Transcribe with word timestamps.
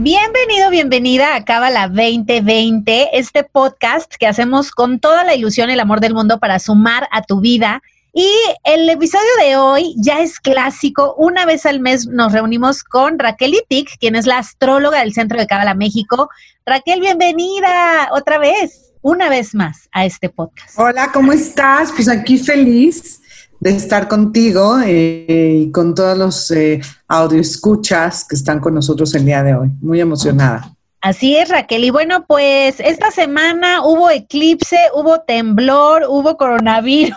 Bienvenido, 0.00 0.70
bienvenida 0.70 1.34
a 1.34 1.44
Cábala 1.44 1.88
2020, 1.88 3.18
este 3.18 3.42
podcast 3.42 4.14
que 4.14 4.28
hacemos 4.28 4.70
con 4.70 5.00
toda 5.00 5.24
la 5.24 5.34
ilusión 5.34 5.70
y 5.70 5.72
el 5.72 5.80
amor 5.80 5.98
del 5.98 6.14
mundo 6.14 6.38
para 6.38 6.60
sumar 6.60 7.08
a 7.10 7.22
tu 7.22 7.40
vida. 7.40 7.82
Y 8.14 8.30
el 8.62 8.88
episodio 8.88 9.26
de 9.40 9.56
hoy 9.56 9.96
ya 9.98 10.20
es 10.20 10.38
clásico. 10.38 11.16
Una 11.18 11.46
vez 11.46 11.66
al 11.66 11.80
mes 11.80 12.06
nos 12.06 12.32
reunimos 12.32 12.84
con 12.84 13.18
Raquel 13.18 13.54
Itik, 13.54 13.98
quien 13.98 14.14
es 14.14 14.26
la 14.26 14.38
astróloga 14.38 15.00
del 15.00 15.14
Centro 15.14 15.36
de 15.36 15.48
Cábala 15.48 15.74
México. 15.74 16.30
Raquel, 16.64 17.00
bienvenida 17.00 18.08
otra 18.12 18.38
vez, 18.38 18.92
una 19.02 19.28
vez 19.28 19.52
más 19.52 19.88
a 19.90 20.06
este 20.06 20.28
podcast. 20.28 20.78
Hola, 20.78 21.10
¿cómo 21.12 21.32
estás? 21.32 21.90
Pues 21.90 22.08
aquí 22.08 22.38
feliz 22.38 23.20
de 23.60 23.70
estar 23.70 24.08
contigo 24.08 24.78
eh, 24.84 25.62
y 25.64 25.72
con 25.72 25.94
todos 25.94 26.16
los 26.16 26.50
eh, 26.50 26.80
audio 27.08 27.40
escuchas 27.40 28.24
que 28.24 28.36
están 28.36 28.60
con 28.60 28.74
nosotros 28.74 29.14
el 29.14 29.24
día 29.24 29.42
de 29.42 29.54
hoy. 29.54 29.70
Muy 29.80 30.00
emocionada. 30.00 30.72
Así 31.00 31.36
es, 31.36 31.48
Raquel. 31.48 31.84
Y 31.84 31.90
bueno, 31.90 32.24
pues 32.26 32.80
esta 32.80 33.10
semana 33.10 33.82
hubo 33.84 34.10
eclipse, 34.10 34.78
hubo 34.94 35.20
temblor, 35.20 36.04
hubo 36.08 36.36
coronavirus. 36.36 37.16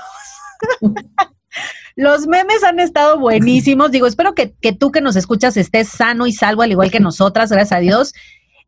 Los 1.95 2.27
memes 2.27 2.63
han 2.63 2.79
estado 2.79 3.19
buenísimos. 3.19 3.91
Digo, 3.91 4.07
espero 4.07 4.33
que, 4.33 4.53
que, 4.61 4.71
tú 4.71 4.91
que 4.91 5.01
nos 5.01 5.15
escuchas 5.15 5.57
estés 5.57 5.89
sano 5.89 6.25
y 6.25 6.33
salvo, 6.33 6.61
al 6.61 6.71
igual 6.71 6.91
que 6.91 6.99
nosotras, 6.99 7.51
gracias 7.51 7.77
a 7.77 7.81
Dios. 7.81 8.13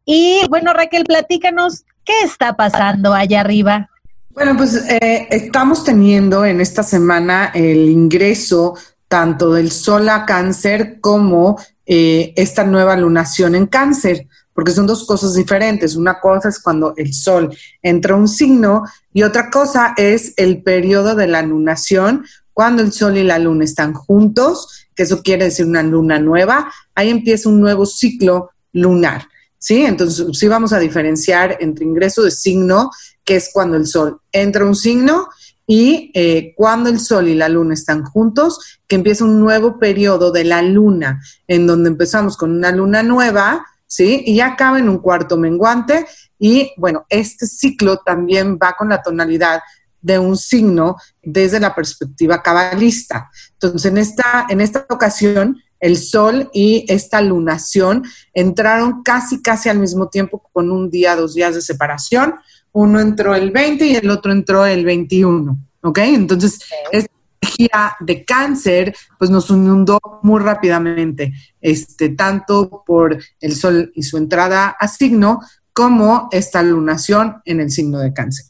Y 0.05 0.41
bueno, 0.49 0.73
Raquel, 0.73 1.05
platícanos, 1.05 1.85
¿qué 2.03 2.13
está 2.23 2.55
pasando 2.55 3.13
allá 3.13 3.41
arriba? 3.41 3.89
Bueno, 4.33 4.57
pues 4.57 4.75
eh, 4.89 5.27
estamos 5.29 5.83
teniendo 5.83 6.43
en 6.43 6.59
esta 6.59 6.81
semana 6.81 7.51
el 7.53 7.87
ingreso 7.87 8.75
tanto 9.07 9.53
del 9.53 9.71
Sol 9.71 10.09
a 10.09 10.25
cáncer 10.25 10.99
como 10.99 11.59
eh, 11.85 12.33
esta 12.35 12.63
nueva 12.63 12.97
lunación 12.97 13.53
en 13.53 13.67
cáncer, 13.67 14.27
porque 14.51 14.71
son 14.71 14.87
dos 14.87 15.05
cosas 15.05 15.35
diferentes. 15.35 15.95
Una 15.95 16.19
cosa 16.19 16.49
es 16.49 16.59
cuando 16.59 16.95
el 16.97 17.13
Sol 17.13 17.55
entra 17.83 18.15
a 18.15 18.17
un 18.17 18.27
signo 18.27 18.83
y 19.13 19.21
otra 19.21 19.51
cosa 19.51 19.93
es 19.97 20.33
el 20.37 20.63
periodo 20.63 21.13
de 21.13 21.27
la 21.27 21.43
lunación, 21.43 22.25
cuando 22.53 22.81
el 22.81 22.91
Sol 22.91 23.17
y 23.17 23.23
la 23.23 23.37
Luna 23.37 23.65
están 23.65 23.93
juntos, 23.93 24.87
que 24.95 25.03
eso 25.03 25.21
quiere 25.21 25.45
decir 25.45 25.67
una 25.67 25.83
luna 25.83 26.17
nueva, 26.17 26.71
ahí 26.95 27.11
empieza 27.11 27.49
un 27.49 27.61
nuevo 27.61 27.85
ciclo 27.85 28.49
lunar. 28.71 29.27
¿Sí? 29.63 29.85
Entonces, 29.85 30.27
sí 30.37 30.49
vamos 30.49 30.73
a 30.73 30.79
diferenciar 30.79 31.55
entre 31.61 31.85
ingreso 31.85 32.21
de 32.21 32.31
signo 32.31 32.91
que 33.23 33.37
es 33.37 33.49
cuando 33.53 33.77
el 33.77 33.87
Sol 33.87 34.19
entra 34.33 34.65
un 34.65 34.75
signo 34.75 35.29
y 35.65 36.11
eh, 36.15 36.53
cuando 36.57 36.89
el 36.89 36.99
Sol 36.99 37.29
y 37.29 37.35
la 37.35 37.47
Luna 37.47 37.73
están 37.73 38.03
juntos, 38.03 38.81
que 38.89 38.97
empieza 38.97 39.23
un 39.23 39.39
nuevo 39.39 39.79
periodo 39.79 40.33
de 40.33 40.43
la 40.43 40.61
Luna, 40.61 41.21
en 41.47 41.65
donde 41.65 41.91
empezamos 41.91 42.35
con 42.35 42.51
una 42.51 42.73
Luna 42.73 43.03
nueva, 43.03 43.65
¿sí? 43.87 44.21
Y 44.25 44.41
acaba 44.41 44.79
en 44.79 44.89
un 44.89 44.97
cuarto 44.97 45.37
menguante. 45.37 46.07
Y 46.37 46.73
bueno, 46.75 47.05
este 47.07 47.47
ciclo 47.47 48.01
también 48.05 48.59
va 48.61 48.73
con 48.77 48.89
la 48.89 49.01
tonalidad 49.01 49.61
de 50.01 50.19
un 50.19 50.35
signo 50.35 50.97
desde 51.21 51.61
la 51.61 51.73
perspectiva 51.73 52.43
cabalista. 52.43 53.29
Entonces, 53.53 53.89
en 53.89 53.97
esta, 53.97 54.45
en 54.49 54.59
esta 54.59 54.85
ocasión, 54.89 55.57
el 55.83 55.97
Sol 55.97 56.49
y 56.53 56.85
esta 56.87 57.21
lunación 57.21 58.03
entraron 58.33 59.03
casi, 59.03 59.41
casi 59.41 59.69
al 59.69 59.79
mismo 59.79 60.09
tiempo, 60.09 60.41
con 60.51 60.71
un 60.71 60.89
día, 60.89 61.15
dos 61.15 61.33
días 61.35 61.55
de 61.55 61.61
separación 61.61 62.35
uno 62.73 62.99
entró 62.99 63.35
el 63.35 63.51
20 63.51 63.85
y 63.85 63.95
el 63.95 64.09
otro 64.09 64.31
entró 64.31 64.65
el 64.65 64.83
21, 64.83 65.57
¿ok? 65.83 65.97
Entonces, 65.99 66.59
esta 66.91 67.11
energía 67.41 67.95
de 67.99 68.25
cáncer, 68.25 68.95
pues 69.17 69.29
nos 69.29 69.49
inundó 69.49 69.99
muy 70.23 70.41
rápidamente, 70.41 71.33
este, 71.61 72.09
tanto 72.09 72.83
por 72.85 73.17
el 73.39 73.55
sol 73.55 73.91
y 73.95 74.03
su 74.03 74.17
entrada 74.17 74.75
a 74.77 74.87
signo, 74.87 75.39
como 75.71 76.29
esta 76.31 76.61
lunación 76.61 77.41
en 77.45 77.59
el 77.59 77.71
signo 77.71 77.99
de 77.99 78.13
cáncer. 78.13 78.45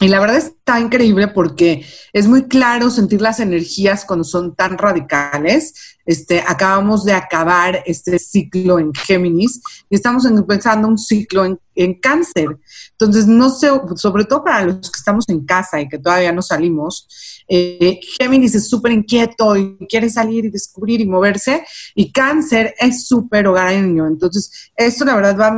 Y 0.00 0.08
la 0.08 0.18
verdad 0.18 0.36
está 0.36 0.80
increíble 0.80 1.28
porque 1.28 1.86
es 2.12 2.26
muy 2.26 2.44
claro 2.44 2.90
sentir 2.90 3.20
las 3.20 3.38
energías 3.38 4.04
cuando 4.04 4.24
son 4.24 4.54
tan 4.54 4.76
radicales. 4.76 5.93
Este, 6.04 6.40
acabamos 6.40 7.04
de 7.04 7.12
acabar 7.12 7.82
este 7.86 8.18
ciclo 8.18 8.78
en 8.78 8.92
Géminis 8.92 9.60
y 9.88 9.94
estamos 9.94 10.26
empezando 10.26 10.88
un 10.88 10.98
ciclo 10.98 11.44
en, 11.44 11.58
cáncer. 12.00 12.56
Entonces, 12.92 13.26
no 13.26 13.50
sé, 13.50 13.68
sobre 13.96 14.24
todo 14.24 14.44
para 14.44 14.64
los 14.64 14.90
que 14.90 14.98
estamos 14.98 15.28
en 15.28 15.44
casa 15.44 15.80
y 15.80 15.88
que 15.88 15.98
todavía 15.98 16.30
no 16.30 16.40
salimos, 16.40 17.08
eh, 17.48 17.98
Géminis 18.16 18.54
es 18.54 18.68
súper 18.68 18.92
inquieto 18.92 19.56
y 19.56 19.76
quiere 19.88 20.08
salir 20.08 20.44
y 20.44 20.50
descubrir 20.50 21.00
y 21.00 21.06
moverse 21.06 21.64
y 21.94 22.12
cáncer 22.12 22.74
es 22.78 23.06
súper 23.06 23.48
hogareño. 23.48 24.06
Entonces, 24.06 24.70
esto 24.76 25.04
la 25.04 25.16
verdad 25.16 25.52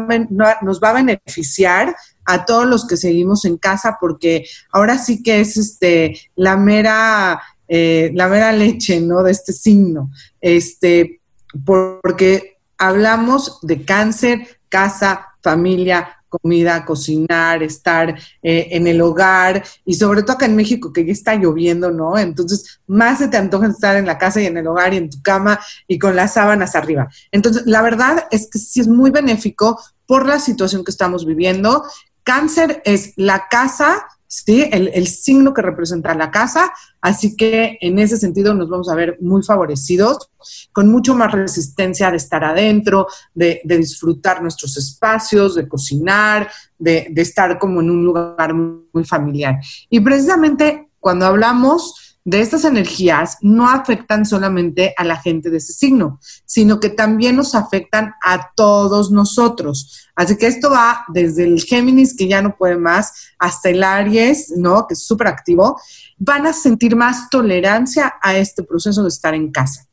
nos 0.62 0.81
va 0.81 0.91
a 0.91 0.95
beneficiar 0.95 1.95
a 2.27 2.45
todos 2.45 2.67
los 2.67 2.87
que 2.87 2.97
seguimos 2.97 3.45
en 3.45 3.56
casa, 3.56 3.97
porque 4.01 4.45
ahora 4.73 4.99
sí 4.99 5.23
que 5.23 5.41
es 5.41 5.56
este 5.56 6.21
la 6.35 6.56
mera, 6.56 7.41
eh, 7.69 8.10
la 8.15 8.28
mera 8.28 8.53
leche, 8.53 9.00
¿no? 9.00 9.22
De 9.22 9.32
este 9.32 9.53
signo. 9.53 10.10
Este, 10.41 11.21
porque 11.65 12.59
hablamos 12.78 13.59
de 13.62 13.84
cáncer, 13.84 14.60
casa, 14.69 15.28
familia, 15.43 16.09
comida, 16.28 16.84
cocinar, 16.84 17.62
estar 17.62 18.19
eh, 18.43 18.69
en 18.72 18.87
el 18.87 19.00
hogar 19.00 19.62
y 19.84 19.94
sobre 19.94 20.22
todo 20.22 20.32
acá 20.32 20.47
en 20.47 20.56
México 20.56 20.93
que 20.93 21.05
ya 21.06 21.12
está 21.12 21.34
lloviendo, 21.34 21.91
¿no? 21.91 22.19
Entonces, 22.19 22.81
más 22.87 23.19
se 23.19 23.28
te 23.28 23.37
antoja 23.37 23.69
estar 23.69 23.97
en 23.97 24.06
la 24.06 24.19
casa 24.19 24.43
y 24.43 24.47
en 24.47 24.56
el 24.56 24.66
hogar 24.66 24.93
y 24.93 24.99
en 24.99 25.10
tu 25.10 25.22
cama 25.22 25.59
y 25.87 25.99
con 25.99 26.16
las 26.16 26.34
sábanas 26.34 26.75
arriba. 26.75 27.09
Entonces, 27.31 27.62
la 27.66 27.81
verdad 27.81 28.26
es 28.31 28.49
que 28.50 28.59
sí 28.59 28.81
es 28.81 28.88
muy 28.88 29.10
benéfico 29.10 29.81
por 30.05 30.26
la 30.26 30.38
situación 30.38 30.84
que 30.84 30.91
estamos 30.91 31.25
viviendo 31.25 31.84
Cáncer 32.26 32.82
es 32.84 33.12
la 33.15 33.47
casa, 33.49 34.05
¿sí? 34.26 34.69
El, 34.72 35.06
signo 35.06 35.54
que 35.54 35.62
representa 35.62 36.14
la 36.14 36.31
casa, 36.31 36.72
así 37.00 37.37
que 37.37 37.78
en 37.81 37.98
ese 37.98 38.16
sentido 38.16 38.54
nos 38.54 38.69
vamos 38.69 38.88
a 38.88 38.94
ver 38.94 39.19
muy 39.20 39.42
favorecidos, 39.42 40.31
con 40.72 40.91
mucho 40.91 41.14
más 41.14 41.32
resistencia 41.32 42.10
de 42.10 42.16
estar 42.16 42.44
adentro, 42.44 43.06
de, 43.34 43.60
disfrutar 43.64 44.42
nuestros 44.42 44.76
espacios, 44.76 45.54
de 45.54 45.69
cocinar, 45.69 46.50
de, 46.78 47.09
de 47.10 47.22
estar 47.22 47.59
como 47.59 47.81
en 47.81 47.91
un 47.91 48.04
lugar 48.04 48.54
muy 48.54 49.04
familiar. 49.04 49.56
Y 49.91 50.00
precisamente 50.00 50.88
cuando 51.00 51.26
hablamos 51.26 52.06
de 52.26 52.41
estas 52.41 52.64
energías 52.64 53.38
no 53.41 53.70
afectan 53.70 54.26
solamente 54.26 54.92
a 54.97 55.04
la 55.04 55.16
gente 55.16 55.48
de 55.48 55.59
ese 55.59 55.72
signo, 55.72 56.19
sino 56.44 56.81
que 56.81 56.88
también 56.88 57.37
nos 57.37 57.54
afectan 57.54 58.14
a 58.20 58.50
todos 58.56 59.12
nosotros. 59.12 60.09
Así 60.16 60.37
que 60.37 60.48
esto 60.48 60.69
va 60.69 61.04
desde 61.06 61.44
el 61.44 61.62
Géminis, 61.62 62.16
que 62.16 62.26
ya 62.26 62.42
no 62.42 62.56
puede 62.56 62.76
más, 62.78 63.31
hasta 63.38 63.69
el 63.69 63.84
Aries, 63.84 64.54
¿no? 64.56 64.88
Que 64.88 64.94
es 64.94 65.04
súper 65.04 65.28
activo. 65.28 65.81
Van 66.19 66.48
a 66.48 66.53
sentir 66.53 66.97
más 66.97 67.31
tolerancia 67.31 68.14
a 68.20 68.37
este 68.37 68.64
proceso 68.64 69.04
de 69.04 69.08
estar 69.08 69.32
en 69.32 69.53
casa. 69.53 69.87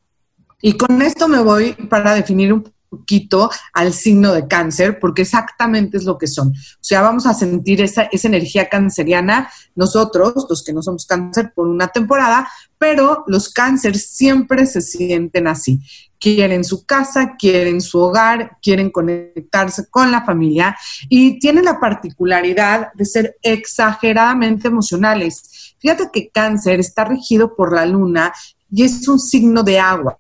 Y 0.60 0.76
con 0.76 1.04
esto 1.04 1.28
me 1.28 1.40
voy 1.40 1.74
para 1.74 2.16
definir 2.16 2.52
un 2.52 2.64
poquito 2.98 3.50
al 3.74 3.94
signo 3.94 4.34
de 4.34 4.48
cáncer, 4.48 5.00
porque 5.00 5.24
exactamente 5.24 5.98
es 5.98 6.04
lo 6.04 6.18
que 6.18 6.28
son. 6.28 6.50
O 6.50 6.82
sea, 6.82 7.02
vamos 7.02 7.26
a 7.26 7.34
sentir 7.34 7.82
esa, 7.82 8.04
esa 8.04 8.28
energía 8.28 8.70
canceriana 8.70 9.50
nosotros, 9.76 10.46
los 10.50 10.64
que 10.64 10.74
no 10.74 10.82
somos 10.82 11.06
cáncer, 11.06 11.52
por 11.56 11.68
una 11.68 11.88
temporada, 11.88 12.48
pero 12.78 13.24
los 13.28 13.50
cánceres 13.50 14.08
siempre 14.08 14.66
se 14.66 14.82
sienten 14.82 15.48
así. 15.48 15.80
Quieren 16.20 16.64
su 16.64 16.86
casa, 16.86 17.36
quieren 17.38 17.82
su 17.82 18.00
hogar, 18.00 18.58
quieren 18.62 18.92
conectarse 18.92 19.88
con 19.90 20.12
la 20.12 20.24
familia 20.24 20.76
y 21.10 21.40
tienen 21.40 21.66
la 21.66 21.80
particularidad 21.80 22.94
de 22.94 23.06
ser 23.06 23.38
exageradamente 23.42 24.68
emocionales. 24.68 25.76
Fíjate 25.80 26.10
que 26.14 26.30
cáncer 26.30 26.80
está 26.80 27.04
regido 27.04 27.56
por 27.56 27.74
la 27.74 27.86
luna 27.86 28.34
y 28.76 28.84
es 28.84 29.08
un 29.08 29.20
signo 29.20 29.62
de 29.62 29.80
agua. 29.80 30.18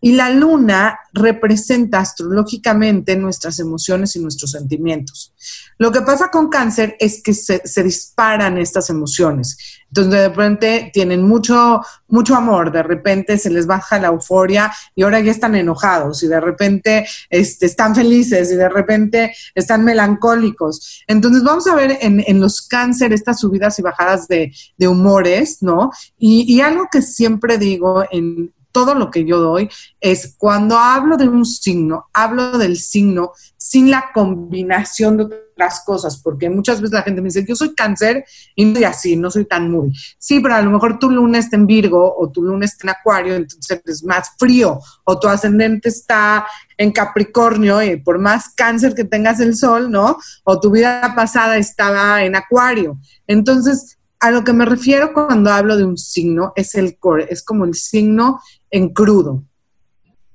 Y 0.00 0.12
la 0.12 0.28
luna 0.28 0.98
representa 1.12 2.00
astrológicamente 2.00 3.14
nuestras 3.16 3.60
emociones 3.60 4.16
y 4.16 4.18
nuestros 4.18 4.50
sentimientos. 4.50 5.32
Lo 5.78 5.92
que 5.92 6.00
pasa 6.00 6.28
con 6.28 6.48
cáncer 6.48 6.96
es 6.98 7.22
que 7.22 7.32
se, 7.32 7.62
disparan 7.84 8.58
estas 8.58 8.90
emociones. 8.90 9.56
Entonces, 9.92 10.10
de 10.10 10.28
repente 10.28 10.90
tienen 10.90 11.22
mucho, 11.22 11.82
mucho 12.08 12.34
amor, 12.34 12.72
de 12.72 12.82
repente 12.82 13.36
se 13.36 13.50
les 13.50 13.66
baja 13.66 13.98
la 13.98 14.08
euforia 14.08 14.72
y 14.94 15.02
ahora 15.02 15.20
ya 15.20 15.30
están 15.30 15.54
enojados 15.54 16.22
y 16.22 16.28
de 16.28 16.40
repente 16.40 17.06
este, 17.28 17.66
están 17.66 17.94
felices 17.94 18.50
y 18.50 18.56
de 18.56 18.70
repente 18.70 19.34
están 19.54 19.84
melancólicos. 19.84 21.04
Entonces, 21.06 21.42
vamos 21.42 21.66
a 21.66 21.74
ver 21.74 21.98
en, 22.00 22.40
los 22.40 22.62
cáncer 22.62 23.12
estas 23.12 23.40
subidas 23.40 23.78
y 23.78 23.82
bajadas 23.82 24.26
de, 24.28 24.50
humores, 24.88 25.58
¿no? 25.60 25.90
Y, 26.18 26.50
y 26.50 26.62
algo 26.62 26.88
que 26.90 27.02
siempre 27.02 27.58
digo 27.58 28.04
en 28.10 28.52
todo 28.72 28.94
lo 28.94 29.10
que 29.10 29.24
yo 29.26 29.38
doy 29.38 29.68
es 30.00 30.34
cuando 30.38 30.78
hablo 30.78 31.18
de 31.18 31.28
un 31.28 31.44
signo, 31.44 32.06
hablo 32.14 32.58
del 32.58 32.78
signo 32.78 33.32
sin 33.56 33.90
la 33.90 34.10
combinación 34.12 35.18
de 35.18 35.51
otras 35.62 35.82
cosas, 35.84 36.18
porque 36.18 36.50
muchas 36.50 36.80
veces 36.80 36.94
la 36.94 37.02
gente 37.02 37.20
me 37.20 37.28
dice, 37.28 37.44
yo 37.46 37.54
soy 37.54 37.74
cáncer 37.74 38.24
y 38.56 38.64
no 38.64 38.74
soy 38.74 38.84
así, 38.84 39.16
no 39.16 39.30
soy 39.30 39.44
tan 39.44 39.70
muy. 39.70 39.92
Sí, 40.18 40.40
pero 40.40 40.54
a 40.54 40.62
lo 40.62 40.70
mejor 40.70 40.98
tu 40.98 41.10
luna 41.10 41.38
está 41.38 41.56
en 41.56 41.66
Virgo 41.66 42.14
o 42.16 42.30
tu 42.30 42.42
luna 42.42 42.64
está 42.64 42.86
en 42.86 42.90
Acuario, 42.90 43.34
entonces 43.34 43.80
es 43.86 44.04
más 44.04 44.30
frío, 44.38 44.80
o 45.04 45.18
tu 45.18 45.28
ascendente 45.28 45.88
está 45.88 46.46
en 46.76 46.90
Capricornio 46.90 47.82
y 47.82 47.96
por 47.96 48.18
más 48.18 48.48
cáncer 48.54 48.94
que 48.94 49.04
tengas 49.04 49.40
el 49.40 49.56
sol, 49.56 49.90
¿no? 49.90 50.18
O 50.44 50.60
tu 50.60 50.70
vida 50.70 51.12
pasada 51.14 51.56
estaba 51.58 52.24
en 52.24 52.34
Acuario. 52.34 52.98
Entonces, 53.26 53.98
a 54.20 54.30
lo 54.30 54.44
que 54.44 54.52
me 54.52 54.64
refiero 54.64 55.12
cuando 55.12 55.50
hablo 55.50 55.76
de 55.76 55.84
un 55.84 55.96
signo 55.96 56.52
es 56.56 56.74
el 56.74 56.98
core, 56.98 57.26
es 57.30 57.42
como 57.42 57.64
el 57.64 57.74
signo 57.74 58.40
en 58.70 58.92
crudo. 58.92 59.44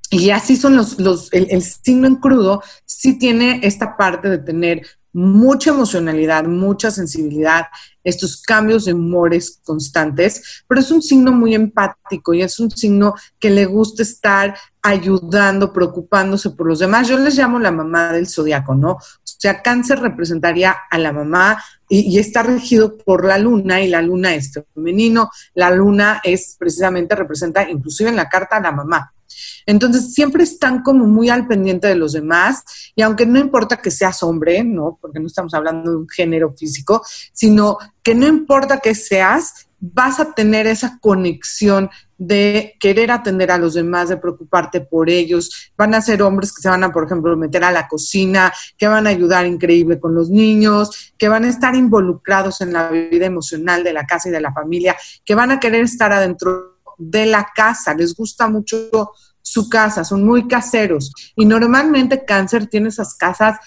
Y 0.09 0.30
así 0.30 0.56
son 0.56 0.77
los, 0.77 1.00
los 1.00 1.31
el, 1.33 1.62
signo 1.62 2.07
en 2.07 2.15
crudo 2.15 2.63
sí 2.85 3.18
tiene 3.18 3.59
esta 3.63 3.97
parte 3.97 4.30
de 4.30 4.38
tener 4.38 4.81
mucha 5.18 5.72
emocionalidad, 5.72 6.44
mucha 6.44 6.92
sensibilidad, 6.92 7.66
estos 8.04 8.40
cambios 8.40 8.86
de 8.86 8.94
humores 8.94 9.60
constantes, 9.64 10.64
pero 10.68 10.80
es 10.80 10.92
un 10.92 11.02
signo 11.02 11.31
muy 11.31 11.56
empático 11.56 12.36
y 12.36 12.44
es 12.44 12.60
un 12.60 12.69
signo 12.69 13.16
que 13.40 13.50
le 13.50 13.66
gusta 13.66 14.04
estar 14.04 14.56
ayudando, 14.84 15.74
preocupándose 15.74 16.52
por 16.52 16.68
los 16.68 16.78
demás. 16.78 17.08
Yo 17.08 17.18
les 17.18 17.36
llamo 17.36 17.58
la 17.58 17.72
mamá 17.72 18.14
del 18.14 18.28
zodiaco, 18.28 18.75
¿no? 18.75 18.92
O 18.92 19.00
sea, 19.24 19.64
cáncer 19.64 20.02
representaría 20.02 20.75
a 20.88 21.00
la 21.00 21.12
mamá 21.12 21.64
y, 21.90 22.02
y, 22.02 22.19
está 22.19 22.44
regido 22.44 22.96
por 22.96 23.25
la 23.25 23.40
luna 23.40 23.81
y 23.81 23.88
la 23.88 24.04
luna 24.04 24.36
es 24.36 24.52
femenino, 24.75 25.31
la 25.56 25.72
luna 25.72 26.22
es 26.24 26.58
precisamente 26.60 27.16
representa 27.16 27.68
inclusive 27.68 28.12
en 28.12 28.18
la 28.18 28.30
carta 28.30 28.58
a 28.58 28.62
la 28.62 28.72
mamá. 28.72 29.14
Entonces, 29.65 30.13
siempre 30.13 30.44
están 30.44 30.81
como 30.81 31.06
muy 31.06 31.29
al 31.29 31.47
pendiente 31.47 31.88
de 31.88 31.95
los 31.95 32.13
demás 32.13 32.63
y 32.95 33.01
aunque 33.01 33.25
no 33.25 33.39
importa 33.39 33.77
que 33.77 33.91
seas 33.91 34.24
hombre, 34.24 34.63
¿no? 34.63 34.97
Porque 35.01 35.19
no 35.19 35.27
estamos 35.27 35.53
hablando 35.53 35.91
de 35.91 35.97
un 35.97 36.09
género 36.09 36.53
físico, 36.57 37.03
sino 37.33 37.77
que 38.01 38.15
no 38.15 38.27
importa 38.27 38.79
que 38.79 38.95
seas, 38.95 39.68
vas 39.79 40.19
a 40.19 40.33
tener 40.33 40.65
esa 40.68 40.97
conexión 41.00 41.89
de 42.18 42.75
querer 42.79 43.12
atender 43.12 43.51
a 43.51 43.57
los 43.57 43.75
demás, 43.75 44.09
de 44.09 44.18
preocuparte 44.18 44.81
por 44.81 45.09
ellos. 45.09 45.71
Van 45.77 45.94
a 45.94 46.01
ser 46.01 46.23
hombres 46.23 46.51
que 46.51 46.62
se 46.62 46.69
van 46.69 46.83
a, 46.83 46.91
por 46.91 47.06
ejemplo, 47.06 47.35
meter 47.38 47.63
a 47.63 47.71
la 47.71 47.88
cocina, 47.88 48.51
que 48.77 48.88
van 48.88 49.06
a 49.06 49.12
ayudar 49.12 49.45
increíble 49.45 50.00
con 50.00 50.15
los 50.15 50.30
niños, 50.30 51.13
que 51.18 51.30
van 51.30 51.45
a 51.45 51.50
estar 51.50 51.75
involucrados 51.75 52.62
en 52.62 52.73
la 52.73 52.89
vida 52.89 53.25
emocional 53.25 53.83
de 53.83 53.94
la 53.94 54.06
casa 54.06 54.30
y 54.30 54.31
de 54.31 54.41
la 54.41 54.51
familia, 54.51 54.95
que 55.23 55.35
van 55.35 55.51
a 55.51 55.59
querer 55.59 55.83
estar 55.83 56.12
adentro 56.12 56.76
de 56.97 57.25
la 57.25 57.47
casa. 57.55 57.94
Les 57.94 58.15
gusta 58.15 58.47
mucho 58.47 59.11
su 59.41 59.69
casa, 59.69 60.03
son 60.03 60.25
muy 60.25 60.47
caseros. 60.47 61.11
Y 61.35 61.45
normalmente 61.45 62.25
cáncer 62.25 62.67
tiene 62.67 62.89
esas 62.89 63.15
casas, 63.15 63.57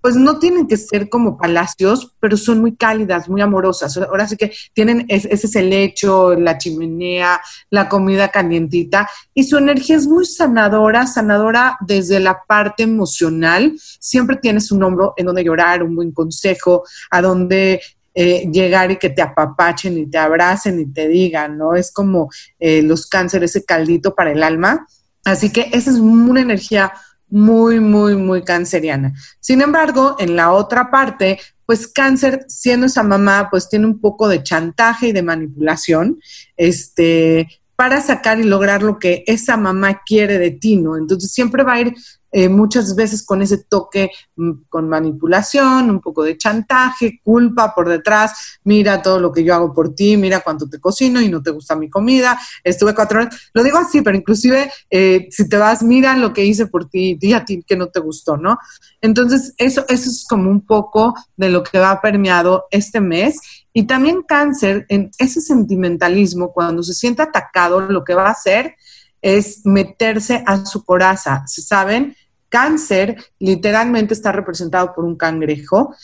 pues 0.00 0.16
no 0.16 0.38
tienen 0.38 0.66
que 0.66 0.76
ser 0.76 1.08
como 1.08 1.36
palacios, 1.36 2.14
pero 2.20 2.36
son 2.36 2.60
muy 2.60 2.76
cálidas, 2.76 3.28
muy 3.28 3.40
amorosas. 3.40 3.96
Ahora 3.96 4.28
sí 4.28 4.36
que 4.36 4.52
tienen, 4.72 5.04
ese 5.08 5.28
es 5.32 5.56
el 5.56 5.70
lecho, 5.70 6.34
la 6.34 6.56
chimenea, 6.56 7.40
la 7.70 7.88
comida 7.88 8.28
calientita, 8.28 9.08
y 9.34 9.44
su 9.44 9.58
energía 9.58 9.96
es 9.96 10.06
muy 10.06 10.24
sanadora, 10.24 11.06
sanadora 11.06 11.76
desde 11.80 12.20
la 12.20 12.42
parte 12.46 12.84
emocional. 12.84 13.74
Siempre 14.00 14.36
tienes 14.36 14.70
un 14.70 14.82
hombro 14.82 15.14
en 15.16 15.26
donde 15.26 15.44
llorar, 15.44 15.82
un 15.82 15.96
buen 15.96 16.12
consejo, 16.12 16.84
a 17.10 17.20
donde 17.20 17.80
eh, 18.20 18.50
llegar 18.50 18.90
y 18.90 18.96
que 18.96 19.10
te 19.10 19.22
apapachen 19.22 19.96
y 19.96 20.04
te 20.10 20.18
abracen 20.18 20.80
y 20.80 20.86
te 20.86 21.06
digan, 21.06 21.56
¿no? 21.56 21.76
Es 21.76 21.92
como 21.92 22.28
eh, 22.58 22.82
los 22.82 23.06
cánceres, 23.06 23.54
ese 23.54 23.64
caldito 23.64 24.16
para 24.16 24.32
el 24.32 24.42
alma. 24.42 24.88
Así 25.24 25.52
que 25.52 25.70
esa 25.72 25.92
es 25.92 25.98
una 25.98 26.40
energía 26.40 26.92
muy, 27.28 27.78
muy, 27.78 28.16
muy 28.16 28.42
canceriana. 28.42 29.14
Sin 29.38 29.62
embargo, 29.62 30.16
en 30.18 30.34
la 30.34 30.50
otra 30.50 30.90
parte, 30.90 31.38
pues 31.64 31.86
cáncer, 31.86 32.44
siendo 32.48 32.86
esa 32.86 33.04
mamá, 33.04 33.50
pues 33.52 33.68
tiene 33.68 33.86
un 33.86 34.00
poco 34.00 34.26
de 34.26 34.42
chantaje 34.42 35.10
y 35.10 35.12
de 35.12 35.22
manipulación, 35.22 36.18
este, 36.56 37.46
para 37.76 38.00
sacar 38.00 38.40
y 38.40 38.42
lograr 38.42 38.82
lo 38.82 38.98
que 38.98 39.22
esa 39.28 39.56
mamá 39.56 40.00
quiere 40.04 40.40
de 40.40 40.50
ti, 40.50 40.76
¿no? 40.76 40.96
Entonces 40.96 41.30
siempre 41.30 41.62
va 41.62 41.74
a 41.74 41.80
ir 41.82 41.94
eh, 42.32 42.48
muchas 42.48 42.94
veces 42.94 43.24
con 43.24 43.42
ese 43.42 43.64
toque, 43.64 44.10
mm, 44.36 44.52
con 44.68 44.88
manipulación, 44.88 45.90
un 45.90 46.00
poco 46.00 46.22
de 46.22 46.36
chantaje, 46.36 47.20
culpa 47.22 47.74
por 47.74 47.88
detrás, 47.88 48.58
mira 48.64 49.02
todo 49.02 49.18
lo 49.20 49.32
que 49.32 49.44
yo 49.44 49.54
hago 49.54 49.72
por 49.72 49.94
ti, 49.94 50.16
mira 50.16 50.40
cuánto 50.40 50.68
te 50.68 50.78
cocino 50.78 51.20
y 51.20 51.28
no 51.28 51.42
te 51.42 51.50
gusta 51.50 51.76
mi 51.76 51.88
comida, 51.88 52.38
estuve 52.64 52.94
cuatro 52.94 53.20
horas, 53.20 53.50
lo 53.52 53.62
digo 53.62 53.78
así, 53.78 54.02
pero 54.02 54.16
inclusive 54.16 54.70
eh, 54.90 55.28
si 55.30 55.48
te 55.48 55.56
vas, 55.56 55.82
mira 55.82 56.16
lo 56.16 56.32
que 56.32 56.44
hice 56.44 56.66
por 56.66 56.88
ti, 56.88 57.18
y 57.20 57.32
a 57.32 57.44
ti 57.44 57.62
que 57.66 57.76
no 57.76 57.88
te 57.88 58.00
gustó, 58.00 58.36
¿no? 58.36 58.58
Entonces, 59.00 59.54
eso, 59.58 59.84
eso 59.88 60.10
es 60.10 60.26
como 60.28 60.50
un 60.50 60.64
poco 60.64 61.14
de 61.36 61.48
lo 61.50 61.62
que 61.62 61.78
va 61.78 62.00
permeado 62.00 62.66
este 62.70 63.00
mes. 63.00 63.40
Y 63.72 63.86
también 63.86 64.22
cáncer, 64.22 64.86
en 64.88 65.10
ese 65.18 65.40
sentimentalismo, 65.40 66.52
cuando 66.52 66.82
se 66.82 66.94
siente 66.94 67.22
atacado, 67.22 67.80
lo 67.80 68.02
que 68.02 68.14
va 68.14 68.26
a 68.26 68.32
hacer 68.32 68.74
es 69.22 69.64
meterse 69.64 70.42
a 70.46 70.64
su 70.64 70.84
coraza. 70.84 71.44
¿Se 71.46 71.62
saben? 71.62 72.16
Cáncer 72.48 73.16
literalmente 73.38 74.14
está 74.14 74.32
representado 74.32 74.94
por 74.94 75.04
un 75.04 75.16
cangrejo 75.16 75.94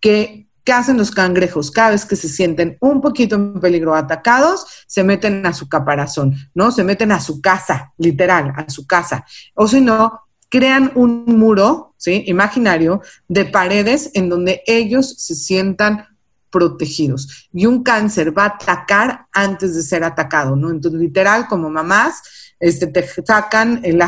que 0.00 0.46
¿Qué 0.66 0.72
hacen 0.72 0.98
los 0.98 1.12
cangrejos? 1.12 1.70
Cada 1.70 1.90
vez 1.90 2.04
que 2.04 2.16
se 2.16 2.28
sienten 2.28 2.76
un 2.80 3.00
poquito 3.00 3.36
en 3.36 3.60
peligro 3.60 3.94
atacados, 3.94 4.66
se 4.88 5.04
meten 5.04 5.46
a 5.46 5.52
su 5.52 5.68
caparazón, 5.68 6.34
¿no? 6.54 6.72
Se 6.72 6.82
meten 6.82 7.12
a 7.12 7.20
su 7.20 7.40
casa, 7.40 7.92
literal, 7.98 8.52
a 8.56 8.68
su 8.68 8.84
casa. 8.84 9.24
O 9.54 9.68
si 9.68 9.80
no, 9.80 10.22
crean 10.48 10.90
un 10.96 11.24
muro, 11.24 11.94
¿sí? 11.98 12.24
Imaginario, 12.26 13.00
de 13.28 13.44
paredes 13.44 14.10
en 14.14 14.28
donde 14.28 14.64
ellos 14.66 15.14
se 15.18 15.36
sientan 15.36 16.04
protegidos. 16.50 17.48
Y 17.52 17.66
un 17.66 17.84
cáncer 17.84 18.36
va 18.36 18.46
a 18.46 18.56
atacar 18.60 19.26
antes 19.30 19.76
de 19.76 19.82
ser 19.82 20.02
atacado, 20.02 20.56
¿no? 20.56 20.70
Entonces, 20.70 21.00
literal, 21.00 21.46
como 21.46 21.70
mamás, 21.70 22.22
este, 22.60 22.86
te 22.86 23.06
sacan 23.24 23.80
el, 23.82 24.00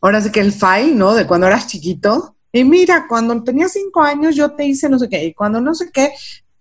ahora 0.00 0.20
sí 0.20 0.30
que 0.30 0.40
el 0.40 0.52
file, 0.52 0.94
¿no? 0.94 1.14
De 1.14 1.26
cuando 1.26 1.46
eras 1.46 1.66
chiquito. 1.66 2.36
Y 2.52 2.64
mira, 2.64 3.06
cuando 3.08 3.42
tenía 3.42 3.68
cinco 3.68 4.02
años 4.02 4.34
yo 4.34 4.52
te 4.52 4.64
hice 4.64 4.88
no 4.88 4.98
sé 4.98 5.08
qué, 5.08 5.24
y 5.24 5.34
cuando 5.34 5.60
no 5.60 5.74
sé 5.74 5.90
qué. 5.92 6.12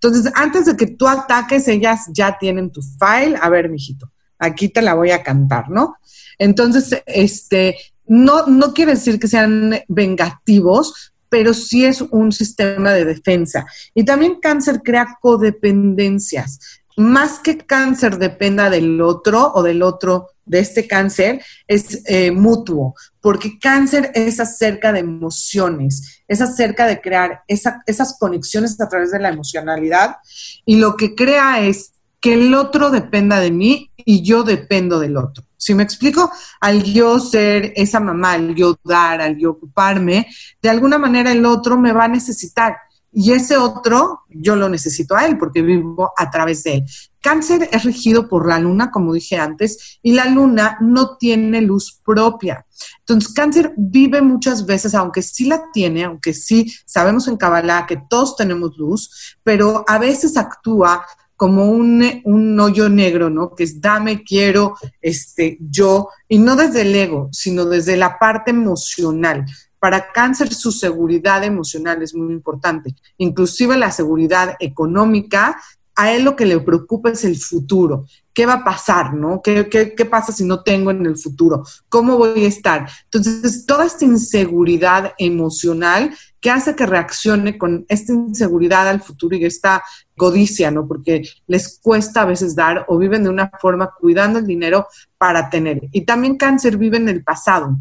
Entonces, 0.02 0.32
antes 0.36 0.66
de 0.66 0.78
que 0.78 0.88
tú 0.88 1.08
ataques, 1.08 1.68
ellas 1.68 2.02
ya 2.14 2.38
tienen 2.38 2.72
tu 2.72 2.82
file. 2.82 3.38
A 3.42 3.50
ver, 3.50 3.70
mijito, 3.70 4.12
aquí 4.38 4.70
te 4.70 4.82
la 4.82 4.94
voy 4.94 5.12
a 5.12 5.24
cantar, 5.24 5.70
¿no? 5.70 5.96
Entonces, 6.38 7.02
este, 7.06 7.78
no, 8.06 8.46
no 8.46 8.74
quiere 8.74 8.94
decir 8.94 9.20
que 9.20 9.28
sean 9.28 9.80
vengativos, 9.88 11.14
pero 11.30 11.54
sí 11.54 11.86
es 11.86 12.02
un 12.02 12.32
sistema 12.32 12.92
de 12.92 13.06
defensa. 13.06 13.66
Y 13.94 14.06
también 14.06 14.40
cáncer 14.40 14.82
crea 14.84 15.18
codependencias. 15.20 16.60
Más 16.96 17.40
que 17.40 17.58
cáncer 17.58 18.18
dependa 18.18 18.70
del 18.70 19.02
otro 19.02 19.52
o 19.54 19.64
del 19.64 19.84
otro 19.84 20.30
de 20.48 20.60
este 20.60 20.88
cáncer 20.88 21.44
es 21.68 22.02
eh, 22.06 22.32
mutuo, 22.32 22.96
porque 23.22 23.60
cáncer 23.60 24.12
es 24.16 24.40
acerca 24.40 24.92
de 24.92 25.00
emociones, 25.00 26.24
es 26.28 26.42
acerca 26.42 26.88
de 26.88 27.02
crear 27.02 27.44
esas 27.48 28.18
conexiones 28.18 28.80
a 28.80 28.90
través 28.90 29.12
de 29.12 29.20
la 29.20 29.30
emocionalidad 29.30 30.18
y 30.66 30.78
lo 30.78 30.96
que 30.96 31.16
crea 31.16 31.62
es 31.62 31.94
que 32.20 32.34
el 32.34 32.54
otro 32.54 32.90
dependa 32.90 33.40
de 33.40 33.52
mí 33.52 33.92
y 33.98 34.24
yo 34.24 34.44
dependo 34.44 35.00
del 35.00 35.18
otro. 35.18 35.44
Si 35.58 35.74
me 35.74 35.84
explico, 35.84 36.32
al 36.62 36.84
yo 36.84 37.20
ser 37.20 37.74
esa 37.76 38.00
mamá, 38.00 38.34
al 38.34 38.56
yo 38.56 38.78
dar, 38.84 39.22
al 39.22 39.38
yo 39.38 39.52
ocuparme, 39.52 40.28
de 40.62 40.70
alguna 40.70 40.98
manera 40.98 41.32
el 41.32 41.46
otro 41.46 41.78
me 41.78 41.94
va 41.94 42.06
a 42.06 42.10
necesitar. 42.10 42.78
Y 43.12 43.32
ese 43.32 43.58
otro, 43.58 44.22
yo 44.30 44.56
lo 44.56 44.70
necesito 44.70 45.16
a 45.16 45.26
él 45.26 45.38
porque 45.38 45.62
vivo 45.62 46.12
a 46.16 46.30
través 46.30 46.64
de 46.64 46.76
él. 46.76 46.86
Cáncer 47.22 47.68
es 47.72 47.84
regido 47.84 48.28
por 48.28 48.48
la 48.48 48.60
luna, 48.60 48.92
como 48.92 49.14
dije 49.14 49.38
antes, 49.38 50.00
y 50.02 50.14
la 50.14 50.26
luna 50.26 50.78
no 50.82 51.18
tiene 51.18 51.62
luz 51.62 52.00
propia. 52.04 52.66
Entonces, 53.00 53.34
cáncer 53.34 53.74
vive 53.76 54.22
muchas 54.22 54.66
veces, 54.66 54.94
aunque 54.94 55.22
sí 55.22 55.46
la 55.46 55.64
tiene, 55.74 56.04
aunque 56.04 56.34
sí 56.34 56.74
sabemos 56.86 57.28
en 57.28 57.38
Kabbalah 57.38 57.86
que 57.88 58.02
todos 58.10 58.36
tenemos 58.36 58.78
luz, 58.78 59.38
pero 59.44 59.84
a 59.88 59.98
veces 59.98 60.38
actúa 60.38 61.06
como 61.36 61.66
un, 61.70 62.04
un, 62.24 62.60
hoyo 62.60 62.90
negro, 62.90 63.30
¿no? 63.30 63.54
Que 63.54 63.64
es 63.64 63.80
dame, 63.80 64.24
quiero, 64.24 64.76
este, 65.02 65.58
yo, 65.60 66.10
y 66.28 66.40
no 66.40 66.56
desde 66.56 66.82
el 66.82 66.96
ego, 66.96 67.30
sino 67.32 67.66
desde 67.66 67.96
la 67.96 68.18
parte 68.18 68.52
emocional. 68.52 69.46
Para 69.80 70.12
cáncer 70.12 70.54
su 70.54 70.72
seguridad 70.72 71.44
emocional 71.44 72.02
es 72.02 72.16
muy 72.16 72.34
importante, 72.34 72.96
inclusive 73.18 73.78
la 73.78 73.92
seguridad 73.92 74.56
económica. 74.60 75.60
A 75.96 76.12
él 76.12 76.24
lo 76.24 76.36
que 76.36 76.46
le 76.46 76.60
preocupa 76.60 77.10
es 77.10 77.24
el 77.26 77.38
futuro. 77.38 78.06
¿Qué 78.32 78.46
va 78.46 78.54
a 78.54 78.64
pasar, 78.64 79.16
no? 79.16 79.42
¿Qué, 79.42 79.68
qué, 79.68 80.06
pasa 80.06 80.32
si 80.32 80.44
no 80.44 80.62
tengo 80.62 80.92
en 80.92 81.04
el 81.08 81.18
futuro? 81.18 81.64
¿Cómo 81.90 82.18
voy 82.18 82.46
a 82.46 82.48
estar? 82.48 82.88
Entonces, 83.06 83.66
toda 83.66 83.84
esta 83.84 84.06
inseguridad 84.06 85.14
emocional 85.18 86.16
que 86.40 86.52
hace 86.52 86.76
que 86.76 86.86
reaccione 86.86 87.58
con 87.58 87.84
esta 87.90 88.14
inseguridad 88.14 88.88
al 88.88 89.02
futuro 89.02 89.36
y 89.36 89.46
esta 89.46 89.84
codicia, 90.16 90.70
¿no? 90.70 90.88
Porque 90.88 91.28
les 91.48 91.80
cuesta 91.80 92.22
a 92.22 92.26
veces 92.26 92.56
dar 92.56 92.86
o 92.88 93.00
viven 93.00 93.24
de 93.24 93.32
una 93.32 93.50
forma 93.60 93.92
cuidando 94.00 94.38
el 94.38 94.46
dinero 94.46 94.86
para 95.18 95.50
tener. 95.50 95.82
Y 95.92 96.02
también 96.02 96.38
cáncer 96.38 96.78
vive 96.78 96.98
en 96.98 97.10
el 97.10 97.24
pasado 97.24 97.76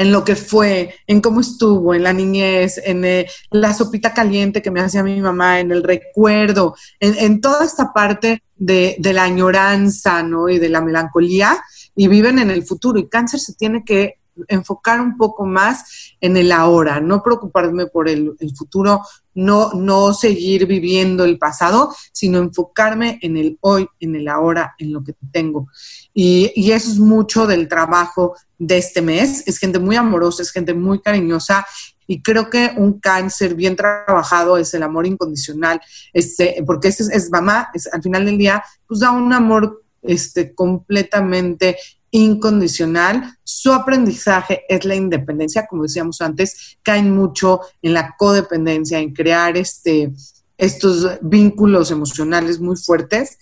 en 0.00 0.12
lo 0.12 0.24
que 0.24 0.34
fue, 0.34 0.94
en 1.06 1.20
cómo 1.20 1.42
estuvo, 1.42 1.92
en 1.92 2.04
la 2.04 2.14
niñez, 2.14 2.80
en 2.82 3.04
eh, 3.04 3.26
la 3.50 3.74
sopita 3.74 4.14
caliente 4.14 4.62
que 4.62 4.70
me 4.70 4.80
hacía 4.80 5.02
mi 5.02 5.20
mamá, 5.20 5.60
en 5.60 5.72
el 5.72 5.82
recuerdo, 5.82 6.74
en, 7.00 7.42
toda 7.42 7.66
esta 7.66 7.92
parte 7.92 8.42
de, 8.56 8.96
de, 8.98 9.12
la 9.12 9.24
añoranza, 9.24 10.22
¿no? 10.22 10.48
Y 10.48 10.58
de 10.58 10.70
la 10.70 10.80
melancolía, 10.80 11.62
y 11.94 12.08
viven 12.08 12.38
en 12.38 12.50
el 12.50 12.64
futuro. 12.64 12.98
Y 12.98 13.10
cáncer 13.10 13.40
se 13.40 13.52
tiene 13.52 13.84
que 13.84 14.19
enfocar 14.48 15.00
un 15.00 15.16
poco 15.16 15.44
más 15.44 16.14
en 16.20 16.36
el 16.36 16.52
ahora, 16.52 17.00
no 17.00 17.22
preocuparme 17.22 17.86
por 17.86 18.08
el, 18.08 18.34
futuro, 18.56 19.02
no, 19.34 19.72
no 19.74 20.12
seguir 20.12 20.66
viviendo 20.66 21.24
el 21.24 21.38
pasado, 21.38 21.94
sino 22.12 22.38
enfocarme 22.38 23.18
en 23.22 23.36
el 23.36 23.58
hoy, 23.60 23.86
en 24.00 24.16
el 24.16 24.28
ahora, 24.28 24.74
en 24.78 24.92
lo 24.92 25.02
que 25.02 25.14
tengo. 25.32 25.68
Y, 26.14 26.52
y 26.54 26.72
eso 26.72 26.90
es 26.90 26.98
mucho 26.98 27.46
del 27.46 27.68
trabajo 27.68 28.34
de 28.58 28.78
este 28.78 29.02
mes. 29.02 29.42
Es 29.46 29.58
gente 29.58 29.78
muy 29.78 29.96
amorosa, 29.96 30.42
es 30.42 30.50
gente 30.50 30.74
muy 30.74 31.00
cariñosa 31.00 31.66
y 32.10 32.22
creo 32.22 32.50
que 32.50 32.72
un 32.76 32.98
cáncer 32.98 33.54
bien 33.54 33.76
trabajado 33.76 34.58
es 34.58 34.74
el 34.74 34.82
amor 34.82 35.06
incondicional, 35.06 35.80
este, 36.12 36.60
porque 36.66 36.88
es, 36.88 36.98
es 36.98 37.30
mamá, 37.30 37.68
es, 37.72 37.86
al 37.86 38.02
final 38.02 38.24
del 38.24 38.36
día, 38.36 38.64
pues 38.84 38.98
da 38.98 39.12
un 39.12 39.32
amor 39.32 39.84
este, 40.02 40.52
completamente 40.52 41.76
incondicional. 42.10 43.36
Su 43.44 43.72
aprendizaje 43.72 44.62
es 44.68 44.84
la 44.84 44.94
independencia, 44.94 45.66
como 45.66 45.84
decíamos 45.84 46.20
antes, 46.20 46.78
caen 46.82 47.14
mucho 47.14 47.60
en 47.82 47.94
la 47.94 48.14
codependencia, 48.18 48.98
en 48.98 49.12
crear 49.12 49.56
este, 49.56 50.12
estos 50.58 51.18
vínculos 51.22 51.90
emocionales 51.90 52.60
muy 52.60 52.76
fuertes. 52.76 53.38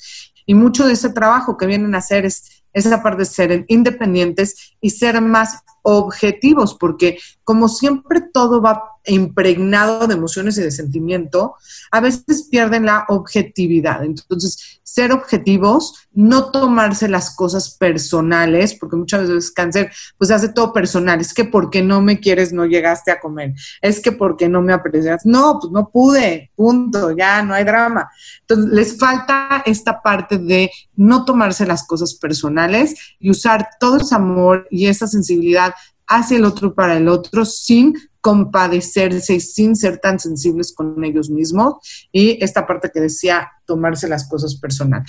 Y 0.46 0.54
mucho 0.54 0.86
de 0.86 0.94
ese 0.94 1.10
trabajo 1.10 1.56
que 1.56 1.66
vienen 1.66 1.94
a 1.94 1.98
hacer 1.98 2.24
es 2.24 2.64
esa 2.72 3.02
parte 3.02 3.20
de 3.20 3.26
ser 3.26 3.64
independientes 3.68 4.76
y 4.80 4.90
ser 4.90 5.20
más 5.20 5.62
objetivos, 5.82 6.74
porque 6.74 7.18
como 7.44 7.68
siempre 7.68 8.20
todo 8.20 8.60
va 8.60 8.98
impregnado 9.08 10.06
de 10.06 10.14
emociones 10.14 10.58
y 10.58 10.62
de 10.62 10.70
sentimiento, 10.70 11.54
a 11.90 12.00
veces 12.00 12.46
pierden 12.50 12.84
la 12.84 13.06
objetividad. 13.08 14.04
Entonces, 14.04 14.80
ser 14.82 15.12
objetivos, 15.12 16.08
no 16.12 16.50
tomarse 16.50 17.08
las 17.08 17.34
cosas 17.34 17.76
personales, 17.76 18.74
porque 18.74 18.96
muchas 18.96 19.28
veces 19.28 19.50
cáncer, 19.50 19.90
pues 20.16 20.30
hace 20.30 20.48
todo 20.48 20.72
personal. 20.72 21.20
Es 21.20 21.34
que 21.34 21.44
porque 21.44 21.82
no 21.82 22.00
me 22.00 22.20
quieres, 22.20 22.52
no 22.52 22.66
llegaste 22.66 23.10
a 23.10 23.20
comer. 23.20 23.54
Es 23.80 24.00
que 24.00 24.12
porque 24.12 24.48
no 24.48 24.62
me 24.62 24.72
aprecias. 24.72 25.24
No, 25.24 25.58
pues 25.60 25.72
no 25.72 25.90
pude, 25.90 26.50
punto, 26.54 27.16
ya 27.16 27.42
no 27.42 27.54
hay 27.54 27.64
drama. 27.64 28.10
Entonces, 28.40 28.72
les 28.72 28.98
falta 28.98 29.62
esta 29.64 30.02
parte 30.02 30.38
de 30.38 30.70
no 30.96 31.24
tomarse 31.24 31.66
las 31.66 31.86
cosas 31.86 32.14
personales 32.14 32.94
y 33.18 33.30
usar 33.30 33.68
todo 33.78 33.98
ese 33.98 34.14
amor 34.14 34.66
y 34.70 34.86
esa 34.86 35.06
sensibilidad 35.06 35.72
hacia 36.08 36.38
el 36.38 36.44
otro 36.44 36.74
para 36.74 36.96
el 36.96 37.08
otro 37.08 37.44
sin 37.44 37.94
compadecerse 38.20 39.34
y 39.34 39.40
sin 39.40 39.76
ser 39.76 39.98
tan 39.98 40.18
sensibles 40.18 40.74
con 40.74 41.02
ellos 41.04 41.30
mismos. 41.30 41.74
Y 42.12 42.42
esta 42.42 42.66
parte 42.66 42.90
que 42.92 43.00
decía, 43.00 43.48
tomarse 43.64 44.08
las 44.08 44.28
cosas 44.28 44.56
personal. 44.56 45.04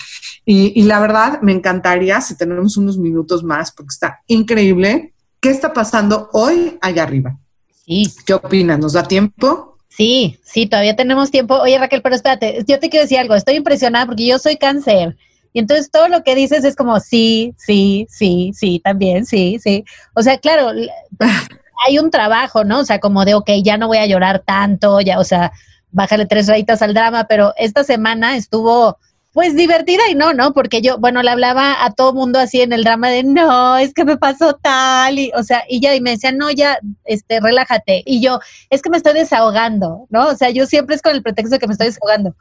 Y, 0.45 0.83
la 0.83 0.99
verdad, 0.99 1.41
me 1.41 1.53
encantaría, 1.53 2.21
si 2.21 2.37
tenemos 2.37 2.77
unos 2.77 2.97
minutos 2.97 3.43
más, 3.43 3.71
porque 3.71 3.93
está 3.93 4.19
increíble, 4.27 5.13
¿qué 5.39 5.49
está 5.49 5.73
pasando 5.73 6.29
hoy 6.33 6.77
allá 6.81 7.03
arriba? 7.03 7.37
Sí. 7.85 8.13
¿Qué 8.25 8.33
opinas? 8.33 8.79
¿Nos 8.79 8.93
da 8.93 9.03
tiempo? 9.03 9.77
Sí, 9.89 10.37
sí, 10.43 10.67
todavía 10.67 10.95
tenemos 10.95 11.31
tiempo. 11.31 11.55
Oye, 11.55 11.77
Raquel, 11.77 12.01
pero 12.01 12.15
espérate, 12.15 12.63
yo 12.67 12.79
te 12.79 12.89
quiero 12.89 13.03
decir 13.03 13.17
algo, 13.17 13.35
estoy 13.35 13.55
impresionada 13.55 14.05
porque 14.05 14.27
yo 14.27 14.39
soy 14.39 14.57
cáncer. 14.57 15.17
Y 15.53 15.59
entonces 15.59 15.89
todo 15.91 16.07
lo 16.07 16.23
que 16.23 16.35
dices 16.35 16.63
es 16.63 16.75
como 16.75 16.99
sí, 16.99 17.55
sí, 17.57 18.07
sí, 18.09 18.51
sí, 18.53 18.79
también, 18.83 19.25
sí, 19.25 19.59
sí. 19.61 19.83
O 20.13 20.21
sea, 20.21 20.37
claro, 20.37 20.71
hay 21.87 21.99
un 21.99 22.11
trabajo, 22.11 22.63
¿no? 22.63 22.79
O 22.79 22.85
sea, 22.85 22.99
como 22.99 23.25
de, 23.25 23.33
ok, 23.33 23.49
ya 23.63 23.77
no 23.77 23.87
voy 23.87 23.97
a 23.97 24.05
llorar 24.05 24.43
tanto, 24.45 25.01
ya, 25.01 25.19
o 25.19 25.23
sea, 25.23 25.51
bájale 25.91 26.25
tres 26.25 26.47
rayitas 26.47 26.81
al 26.81 26.93
drama, 26.93 27.25
pero 27.27 27.53
esta 27.57 27.83
semana 27.83 28.35
estuvo, 28.35 28.97
pues 29.33 29.55
divertida 29.55 30.03
y 30.09 30.15
no, 30.15 30.33
¿no? 30.33 30.53
Porque 30.53 30.81
yo, 30.81 30.97
bueno, 30.97 31.23
le 31.23 31.31
hablaba 31.31 31.83
a 31.83 31.91
todo 31.91 32.13
mundo 32.13 32.39
así 32.39 32.61
en 32.61 32.73
el 32.73 32.83
drama 32.83 33.09
de, 33.09 33.23
no, 33.23 33.77
es 33.77 33.93
que 33.93 34.05
me 34.05 34.17
pasó 34.17 34.53
tal, 34.53 35.17
y, 35.17 35.31
o 35.35 35.43
sea, 35.43 35.63
y 35.67 35.79
ya, 35.79 35.95
y 35.95 36.01
me 36.01 36.11
decía, 36.11 36.31
no, 36.31 36.51
ya, 36.51 36.79
este, 37.05 37.39
relájate. 37.39 38.03
Y 38.05 38.21
yo, 38.21 38.39
es 38.69 38.81
que 38.81 38.89
me 38.89 38.97
estoy 38.97 39.13
desahogando, 39.13 40.05
¿no? 40.09 40.27
O 40.27 40.35
sea, 40.35 40.49
yo 40.51 40.65
siempre 40.65 40.95
es 40.95 41.01
con 41.01 41.13
el 41.15 41.23
pretexto 41.23 41.55
de 41.55 41.59
que 41.59 41.67
me 41.67 41.73
estoy 41.73 41.87
desahogando 41.87 42.35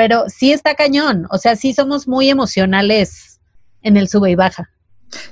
pero 0.00 0.24
sí 0.30 0.50
está 0.50 0.74
cañón, 0.74 1.26
o 1.30 1.36
sea, 1.36 1.56
sí 1.56 1.74
somos 1.74 2.08
muy 2.08 2.30
emocionales 2.30 3.38
en 3.82 3.98
el 3.98 4.08
sube 4.08 4.30
y 4.30 4.34
baja. 4.34 4.70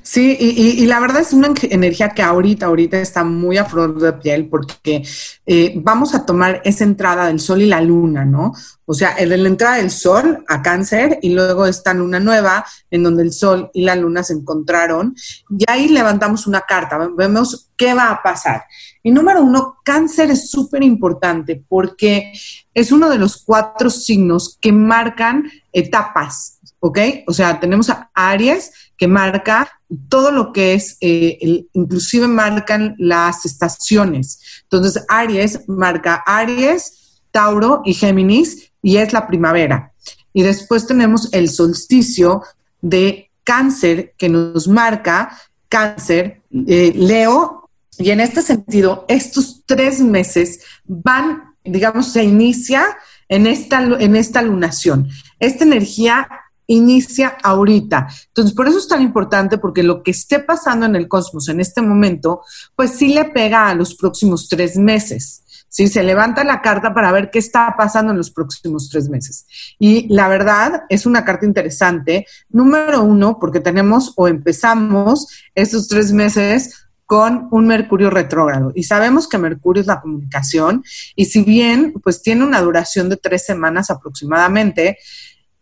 Sí, 0.02 0.36
y, 0.40 0.86
la 0.86 0.98
verdad 0.98 1.20
es 1.20 1.32
una 1.32 1.52
energía 1.62 2.10
que 2.10 2.22
ahorita, 2.22 2.66
ahorita 2.66 2.98
está 2.98 3.22
muy 3.22 3.58
a 3.58 3.64
flor 3.64 3.98
de 4.00 4.12
piel 4.14 4.48
porque 4.48 5.04
eh, 5.46 5.74
vamos 5.76 6.14
a 6.14 6.26
tomar 6.26 6.60
esa 6.64 6.84
entrada 6.84 7.26
del 7.26 7.38
sol 7.38 7.62
y 7.62 7.66
la 7.66 7.80
luna, 7.80 8.24
¿no? 8.24 8.52
O 8.86 8.94
sea, 8.94 9.14
de 9.14 9.26
la 9.26 9.48
entrada 9.48 9.76
del 9.76 9.90
sol 9.90 10.44
a 10.48 10.62
cáncer 10.62 11.18
y 11.22 11.30
luego 11.30 11.66
esta 11.66 11.94
luna 11.94 12.18
nueva 12.18 12.64
en 12.90 13.02
donde 13.02 13.22
el 13.22 13.32
sol 13.32 13.70
y 13.74 13.82
la 13.84 13.94
luna 13.94 14.24
se 14.24 14.32
encontraron 14.32 15.14
y 15.50 15.64
ahí 15.68 15.88
levantamos 15.88 16.46
una 16.46 16.62
carta, 16.62 17.08
vemos 17.16 17.70
qué 17.76 17.94
va 17.94 18.10
a 18.10 18.22
pasar. 18.22 18.64
Y 19.02 19.10
número 19.10 19.42
uno, 19.42 19.76
cáncer 19.84 20.30
es 20.30 20.50
súper 20.50 20.82
importante 20.82 21.62
porque 21.68 22.32
es 22.74 22.90
uno 22.90 23.08
de 23.08 23.18
los 23.18 23.44
cuatro 23.44 23.90
signos 23.90 24.56
que 24.60 24.72
marcan 24.72 25.50
etapas, 25.72 26.58
¿ok? 26.80 26.98
O 27.26 27.32
sea, 27.32 27.60
tenemos 27.60 27.90
a 27.90 28.10
Aries 28.14 28.72
que 28.98 29.08
marca 29.08 29.80
todo 30.10 30.30
lo 30.30 30.52
que 30.52 30.74
es, 30.74 30.98
eh, 31.00 31.64
inclusive 31.72 32.26
marcan 32.26 32.94
las 32.98 33.46
estaciones. 33.46 34.40
Entonces, 34.64 35.04
Aries 35.08 35.60
marca 35.66 36.22
Aries, 36.26 37.22
Tauro 37.30 37.80
y 37.84 37.94
Géminis 37.94 38.72
y 38.82 38.98
es 38.98 39.12
la 39.12 39.26
primavera. 39.26 39.92
Y 40.34 40.42
después 40.42 40.86
tenemos 40.86 41.32
el 41.32 41.48
solsticio 41.48 42.42
de 42.82 43.30
cáncer 43.44 44.14
que 44.18 44.28
nos 44.28 44.68
marca 44.68 45.38
cáncer, 45.68 46.42
eh, 46.66 46.92
Leo 46.94 47.58
y 47.98 48.10
en 48.10 48.20
este 48.20 48.42
sentido, 48.42 49.04
estos 49.08 49.62
tres 49.66 50.00
meses 50.00 50.60
van, 50.84 51.54
digamos, 51.64 52.12
se 52.12 52.22
inicia 52.22 52.96
en 53.28 53.46
esta, 53.46 53.82
en 53.82 54.14
esta 54.14 54.40
lunación. 54.40 55.08
Esta 55.40 55.64
energía 55.64 56.28
inicia 56.68 57.36
ahorita. 57.42 58.06
Entonces, 58.28 58.54
por 58.54 58.68
eso 58.68 58.78
es 58.78 58.86
tan 58.86 59.02
importante, 59.02 59.58
porque 59.58 59.82
lo 59.82 60.02
que 60.02 60.12
esté 60.12 60.38
pasando 60.38 60.86
en 60.86 60.94
el 60.94 61.08
cosmos 61.08 61.48
en 61.48 61.60
este 61.60 61.82
momento, 61.82 62.42
pues 62.76 62.92
sí 62.92 63.12
le 63.12 63.24
pega 63.24 63.68
a 63.68 63.74
los 63.74 63.96
próximos 63.96 64.48
tres 64.48 64.76
meses. 64.76 65.42
Sí, 65.70 65.88
se 65.88 66.02
levanta 66.02 66.44
la 66.44 66.62
carta 66.62 66.94
para 66.94 67.12
ver 67.12 67.30
qué 67.30 67.38
está 67.38 67.74
pasando 67.76 68.12
en 68.12 68.18
los 68.18 68.30
próximos 68.30 68.88
tres 68.88 69.08
meses. 69.08 69.46
Y 69.78 70.06
la 70.08 70.28
verdad 70.28 70.84
es 70.88 71.04
una 71.04 71.24
carta 71.24 71.44
interesante. 71.44 72.26
Número 72.48 73.02
uno, 73.02 73.38
porque 73.38 73.60
tenemos 73.60 74.14
o 74.16 74.28
empezamos 74.28 75.26
estos 75.54 75.88
tres 75.88 76.12
meses 76.12 76.88
con 77.08 77.48
un 77.52 77.66
Mercurio 77.66 78.10
retrógrado. 78.10 78.70
Y 78.74 78.82
sabemos 78.82 79.28
que 79.28 79.38
Mercurio 79.38 79.80
es 79.80 79.86
la 79.86 80.02
comunicación 80.02 80.84
y 81.16 81.24
si 81.24 81.42
bien 81.42 81.94
pues 82.02 82.20
tiene 82.20 82.44
una 82.44 82.60
duración 82.60 83.08
de 83.08 83.16
tres 83.16 83.46
semanas 83.46 83.90
aproximadamente, 83.90 84.98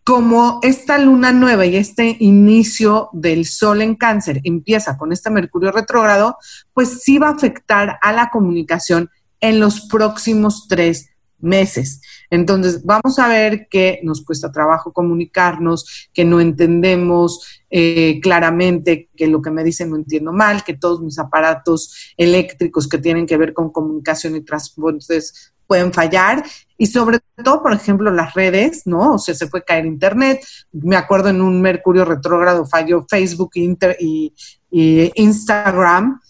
como 0.06 0.60
esta 0.62 0.98
luna 0.98 1.32
nueva 1.32 1.66
y 1.66 1.74
este 1.74 2.16
inicio 2.20 3.10
del 3.12 3.44
sol 3.44 3.82
en 3.82 3.96
cáncer 3.96 4.40
empieza 4.44 4.96
con 4.96 5.10
este 5.10 5.30
Mercurio 5.30 5.72
retrógrado, 5.72 6.36
pues 6.72 7.02
sí 7.02 7.18
va 7.18 7.26
a 7.26 7.32
afectar 7.32 7.98
a 8.00 8.12
la 8.12 8.30
comunicación 8.30 9.10
en 9.40 9.58
los 9.58 9.80
próximos 9.88 10.68
tres 10.68 11.10
meses. 11.38 12.00
Entonces, 12.30 12.84
vamos 12.84 13.18
a 13.18 13.28
ver 13.28 13.68
que 13.68 14.00
nos 14.02 14.24
cuesta 14.24 14.50
trabajo 14.50 14.92
comunicarnos, 14.92 16.08
que 16.12 16.24
no 16.24 16.40
entendemos 16.40 17.62
eh, 17.70 18.20
claramente 18.22 19.08
que 19.16 19.26
lo 19.26 19.42
que 19.42 19.50
me 19.50 19.64
dicen 19.64 19.90
no 19.90 19.96
entiendo 19.96 20.32
mal, 20.32 20.64
que 20.64 20.74
todos 20.74 21.00
mis 21.00 21.18
aparatos 21.18 22.14
eléctricos 22.16 22.88
que 22.88 22.98
tienen 22.98 23.26
que 23.26 23.36
ver 23.36 23.52
con 23.52 23.70
comunicación 23.70 24.36
y 24.36 24.42
transportes 24.42 25.52
pueden 25.66 25.92
fallar 25.92 26.44
y 26.78 26.86
sobre 26.86 27.18
todo, 27.42 27.62
por 27.62 27.72
ejemplo, 27.72 28.10
las 28.10 28.34
redes, 28.34 28.82
¿no? 28.84 29.14
O 29.14 29.18
sea, 29.18 29.34
se 29.34 29.46
puede 29.46 29.64
caer 29.64 29.86
internet. 29.86 30.44
Me 30.72 30.96
acuerdo 30.96 31.28
en 31.30 31.40
un 31.40 31.60
Mercurio 31.60 32.04
retrógrado 32.04 32.66
falló 32.66 33.04
Facebook 33.08 33.50
y, 33.54 34.34
y 34.70 35.12
Instagram. 35.14 36.20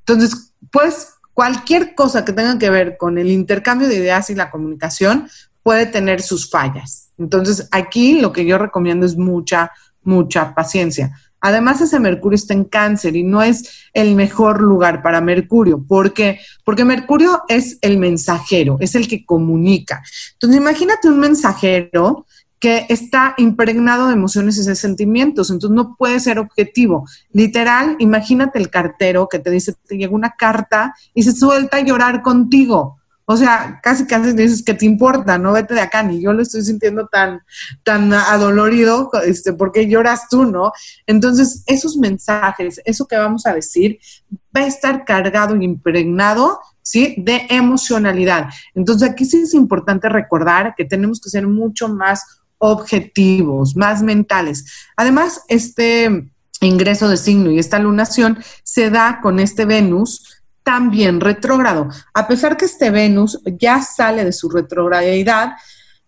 Entonces, 0.00 0.52
pues 0.70 1.11
cualquier 1.34 1.94
cosa 1.94 2.24
que 2.24 2.32
tenga 2.32 2.58
que 2.58 2.70
ver 2.70 2.96
con 2.96 3.18
el 3.18 3.30
intercambio 3.30 3.88
de 3.88 3.96
ideas 3.96 4.30
y 4.30 4.34
la 4.34 4.50
comunicación 4.50 5.28
puede 5.62 5.86
tener 5.86 6.22
sus 6.22 6.50
fallas. 6.50 7.10
Entonces, 7.18 7.68
aquí 7.70 8.20
lo 8.20 8.32
que 8.32 8.44
yo 8.44 8.58
recomiendo 8.58 9.06
es 9.06 9.16
mucha, 9.16 9.70
mucha 10.02 10.54
paciencia. 10.54 11.16
Además, 11.40 11.80
ese 11.80 11.98
Mercurio 11.98 12.36
está 12.36 12.54
en 12.54 12.64
cáncer 12.64 13.16
y 13.16 13.24
no 13.24 13.42
es 13.42 13.88
el 13.92 14.14
mejor 14.14 14.62
lugar 14.62 15.02
para 15.02 15.20
Mercurio. 15.20 15.82
¿Por 15.82 16.12
qué? 16.12 16.38
Porque 16.64 16.84
Mercurio 16.84 17.42
es 17.48 17.78
el 17.80 17.98
mensajero, 17.98 18.76
es 18.80 18.94
el 18.94 19.08
que 19.08 19.26
comunica. 19.26 20.02
Entonces, 20.34 20.60
imagínate 20.60 21.08
un 21.08 21.18
mensajero 21.18 22.26
que 22.62 22.86
está 22.88 23.34
impregnado 23.38 24.06
de 24.06 24.12
emociones 24.12 24.56
y 24.56 24.64
de 24.64 24.76
sentimientos, 24.76 25.50
entonces 25.50 25.74
no 25.74 25.96
puede 25.96 26.20
ser 26.20 26.38
objetivo. 26.38 27.08
Literal, 27.32 27.96
imagínate 27.98 28.60
el 28.60 28.70
cartero 28.70 29.28
que 29.28 29.40
te 29.40 29.50
dice, 29.50 29.74
te 29.88 29.96
llega 29.96 30.14
una 30.14 30.36
carta 30.38 30.94
y 31.12 31.24
se 31.24 31.32
suelta 31.32 31.78
a 31.78 31.80
llorar 31.80 32.22
contigo. 32.22 33.00
O 33.24 33.36
sea, 33.36 33.80
casi 33.82 34.06
casi 34.06 34.32
dices 34.32 34.62
que 34.62 34.74
te 34.74 34.86
importa, 34.86 35.38
no 35.38 35.50
vete 35.50 35.74
de 35.74 35.80
acá, 35.80 36.04
ni 36.04 36.22
yo 36.22 36.32
lo 36.32 36.40
estoy 36.40 36.62
sintiendo 36.62 37.08
tan, 37.08 37.40
tan 37.82 38.12
adolorido, 38.12 39.10
este, 39.26 39.52
porque 39.54 39.88
lloras 39.88 40.28
tú, 40.30 40.44
¿no? 40.44 40.70
Entonces, 41.08 41.64
esos 41.66 41.96
mensajes, 41.96 42.80
eso 42.84 43.08
que 43.08 43.16
vamos 43.16 43.44
a 43.44 43.54
decir, 43.54 43.98
va 44.56 44.60
a 44.60 44.66
estar 44.68 45.04
cargado 45.04 45.56
y 45.56 45.64
impregnado, 45.64 46.60
¿sí? 46.80 47.16
De 47.18 47.44
emocionalidad. 47.50 48.50
Entonces, 48.76 49.10
aquí 49.10 49.24
sí 49.24 49.42
es 49.42 49.54
importante 49.54 50.08
recordar 50.08 50.74
que 50.76 50.84
tenemos 50.84 51.20
que 51.20 51.28
ser 51.28 51.48
mucho 51.48 51.88
más 51.88 52.41
objetivos, 52.62 53.74
más 53.76 54.04
mentales. 54.04 54.64
Además, 54.96 55.42
este 55.48 56.30
ingreso 56.60 57.08
de 57.08 57.16
signo 57.16 57.50
y 57.50 57.58
esta 57.58 57.80
lunación 57.80 58.38
se 58.62 58.88
da 58.88 59.18
con 59.20 59.40
este 59.40 59.64
Venus 59.64 60.42
también 60.62 61.20
retrógrado. 61.20 61.88
A 62.14 62.28
pesar 62.28 62.56
que 62.56 62.66
este 62.66 62.90
Venus 62.90 63.40
ya 63.58 63.82
sale 63.82 64.24
de 64.24 64.32
su 64.32 64.48
retrogradidad 64.48 65.54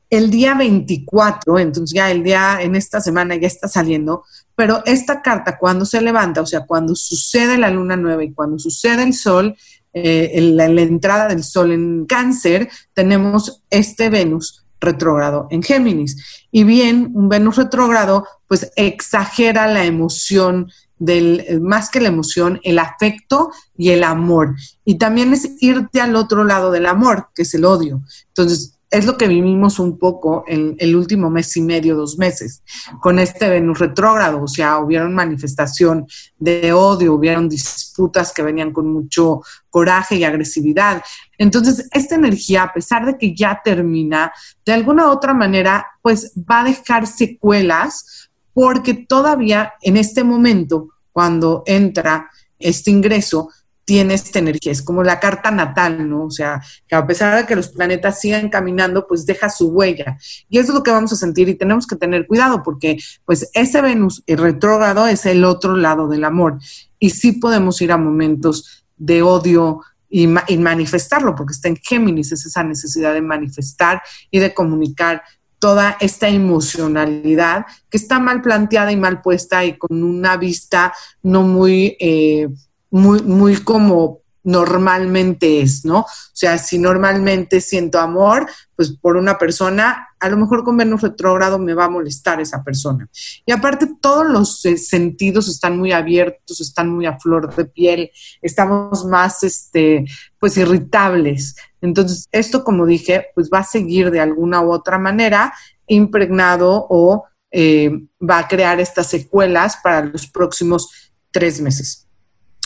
el 0.08 0.30
día 0.30 0.54
24, 0.54 1.58
entonces 1.58 1.92
ya 1.92 2.08
el 2.12 2.22
día 2.22 2.58
en 2.60 2.76
esta 2.76 3.00
semana 3.00 3.34
ya 3.34 3.48
está 3.48 3.66
saliendo, 3.66 4.22
pero 4.54 4.80
esta 4.86 5.22
carta 5.22 5.58
cuando 5.58 5.84
se 5.84 6.00
levanta, 6.00 6.40
o 6.40 6.46
sea, 6.46 6.60
cuando 6.66 6.94
sucede 6.94 7.58
la 7.58 7.70
luna 7.70 7.96
nueva 7.96 8.22
y 8.22 8.32
cuando 8.32 8.60
sucede 8.60 9.02
el 9.02 9.12
sol, 9.12 9.56
eh, 9.92 10.40
la 10.54 10.66
entrada 10.66 11.26
del 11.26 11.42
sol 11.42 11.72
en 11.72 12.06
cáncer, 12.06 12.68
tenemos 12.92 13.64
este 13.70 14.08
Venus 14.08 14.63
retrógrado 14.84 15.46
en 15.50 15.62
Géminis. 15.62 16.46
Y 16.50 16.64
bien, 16.64 17.10
un 17.14 17.28
Venus 17.28 17.56
retrógrado 17.56 18.26
pues 18.46 18.70
exagera 18.76 19.66
la 19.66 19.84
emoción 19.84 20.70
del, 20.98 21.44
eh, 21.48 21.58
más 21.60 21.90
que 21.90 22.00
la 22.00 22.08
emoción, 22.08 22.60
el 22.62 22.78
afecto 22.78 23.50
y 23.76 23.90
el 23.90 24.04
amor. 24.04 24.54
Y 24.84 24.96
también 24.96 25.32
es 25.32 25.50
irte 25.60 26.00
al 26.00 26.16
otro 26.16 26.44
lado 26.44 26.70
del 26.70 26.86
amor, 26.86 27.30
que 27.34 27.42
es 27.42 27.54
el 27.54 27.64
odio. 27.64 28.02
Entonces, 28.28 28.73
es 28.94 29.06
lo 29.06 29.18
que 29.18 29.26
vivimos 29.26 29.80
un 29.80 29.98
poco 29.98 30.44
en 30.46 30.76
el 30.78 30.94
último 30.94 31.28
mes 31.28 31.56
y 31.56 31.62
medio, 31.62 31.96
dos 31.96 32.16
meses, 32.16 32.62
con 33.00 33.18
este 33.18 33.50
Venus 33.50 33.80
retrógrado. 33.80 34.40
O 34.40 34.46
sea, 34.46 34.78
hubieron 34.78 35.12
manifestación 35.12 36.06
de 36.38 36.72
odio, 36.72 37.14
hubieron 37.14 37.48
disputas 37.48 38.32
que 38.32 38.44
venían 38.44 38.72
con 38.72 38.86
mucho 38.92 39.42
coraje 39.68 40.14
y 40.14 40.22
agresividad. 40.22 41.02
Entonces, 41.36 41.88
esta 41.90 42.14
energía, 42.14 42.62
a 42.62 42.72
pesar 42.72 43.04
de 43.04 43.18
que 43.18 43.34
ya 43.34 43.60
termina, 43.64 44.32
de 44.64 44.72
alguna 44.72 45.08
u 45.08 45.10
otra 45.10 45.34
manera, 45.34 45.84
pues 46.00 46.32
va 46.48 46.60
a 46.60 46.64
dejar 46.64 47.08
secuelas 47.08 48.30
porque 48.52 48.94
todavía 48.94 49.72
en 49.82 49.96
este 49.96 50.22
momento, 50.22 50.90
cuando 51.10 51.64
entra 51.66 52.30
este 52.60 52.92
ingreso, 52.92 53.50
tiene 53.84 54.14
esta 54.14 54.38
energía, 54.38 54.72
es 54.72 54.82
como 54.82 55.02
la 55.02 55.20
carta 55.20 55.50
natal, 55.50 56.08
¿no? 56.08 56.24
O 56.24 56.30
sea, 56.30 56.62
que 56.86 56.94
a 56.94 57.06
pesar 57.06 57.36
de 57.36 57.46
que 57.46 57.56
los 57.56 57.68
planetas 57.68 58.20
sigan 58.20 58.48
caminando, 58.48 59.06
pues 59.06 59.26
deja 59.26 59.50
su 59.50 59.68
huella. 59.68 60.16
Y 60.48 60.58
eso 60.58 60.68
es 60.72 60.74
lo 60.74 60.82
que 60.82 60.90
vamos 60.90 61.12
a 61.12 61.16
sentir 61.16 61.48
y 61.48 61.54
tenemos 61.54 61.86
que 61.86 61.96
tener 61.96 62.26
cuidado 62.26 62.62
porque 62.62 62.98
pues 63.24 63.50
ese 63.52 63.82
Venus 63.82 64.22
retrógrado 64.26 65.06
es 65.06 65.26
el 65.26 65.44
otro 65.44 65.76
lado 65.76 66.08
del 66.08 66.24
amor 66.24 66.58
y 66.98 67.10
sí 67.10 67.32
podemos 67.32 67.80
ir 67.82 67.92
a 67.92 67.98
momentos 67.98 68.84
de 68.96 69.22
odio 69.22 69.80
y, 70.08 70.28
y 70.48 70.58
manifestarlo 70.58 71.34
porque 71.34 71.52
está 71.52 71.68
en 71.68 71.76
Géminis, 71.76 72.32
es 72.32 72.46
esa 72.46 72.62
necesidad 72.62 73.12
de 73.12 73.20
manifestar 73.20 74.00
y 74.30 74.38
de 74.38 74.54
comunicar 74.54 75.22
toda 75.58 75.96
esta 76.00 76.28
emocionalidad 76.28 77.64
que 77.88 77.96
está 77.96 78.20
mal 78.20 78.42
planteada 78.42 78.92
y 78.92 78.96
mal 78.96 79.22
puesta 79.22 79.64
y 79.64 79.76
con 79.76 80.02
una 80.02 80.36
vista 80.36 80.92
no 81.22 81.42
muy... 81.42 81.96
Eh, 81.98 82.48
muy, 82.94 83.22
muy 83.22 83.56
como 83.56 84.20
normalmente 84.44 85.62
es, 85.62 85.84
¿no? 85.84 86.00
O 86.00 86.06
sea, 86.32 86.58
si 86.58 86.78
normalmente 86.78 87.60
siento 87.60 87.98
amor, 87.98 88.48
pues 88.76 88.92
por 88.92 89.16
una 89.16 89.36
persona, 89.36 90.10
a 90.20 90.28
lo 90.28 90.36
mejor 90.36 90.62
con 90.62 90.76
Venus 90.76 91.00
retrógrado 91.00 91.58
me 91.58 91.74
va 91.74 91.86
a 91.86 91.90
molestar 91.90 92.40
esa 92.40 92.62
persona. 92.62 93.08
Y 93.44 93.50
aparte, 93.50 93.88
todos 94.00 94.26
los 94.26 94.64
eh, 94.66 94.76
sentidos 94.76 95.48
están 95.48 95.76
muy 95.76 95.90
abiertos, 95.90 96.60
están 96.60 96.88
muy 96.88 97.06
a 97.06 97.18
flor 97.18 97.52
de 97.52 97.64
piel, 97.64 98.10
estamos 98.40 99.04
más, 99.06 99.42
este, 99.42 100.04
pues 100.38 100.56
irritables. 100.56 101.56
Entonces, 101.80 102.28
esto, 102.30 102.62
como 102.62 102.86
dije, 102.86 103.26
pues 103.34 103.50
va 103.52 103.58
a 103.58 103.64
seguir 103.64 104.12
de 104.12 104.20
alguna 104.20 104.60
u 104.60 104.70
otra 104.70 104.98
manera 104.98 105.52
impregnado 105.88 106.86
o 106.88 107.24
eh, 107.50 107.90
va 108.22 108.38
a 108.38 108.46
crear 108.46 108.78
estas 108.78 109.08
secuelas 109.08 109.78
para 109.82 110.04
los 110.04 110.28
próximos 110.28 111.12
tres 111.32 111.60
meses. 111.60 112.03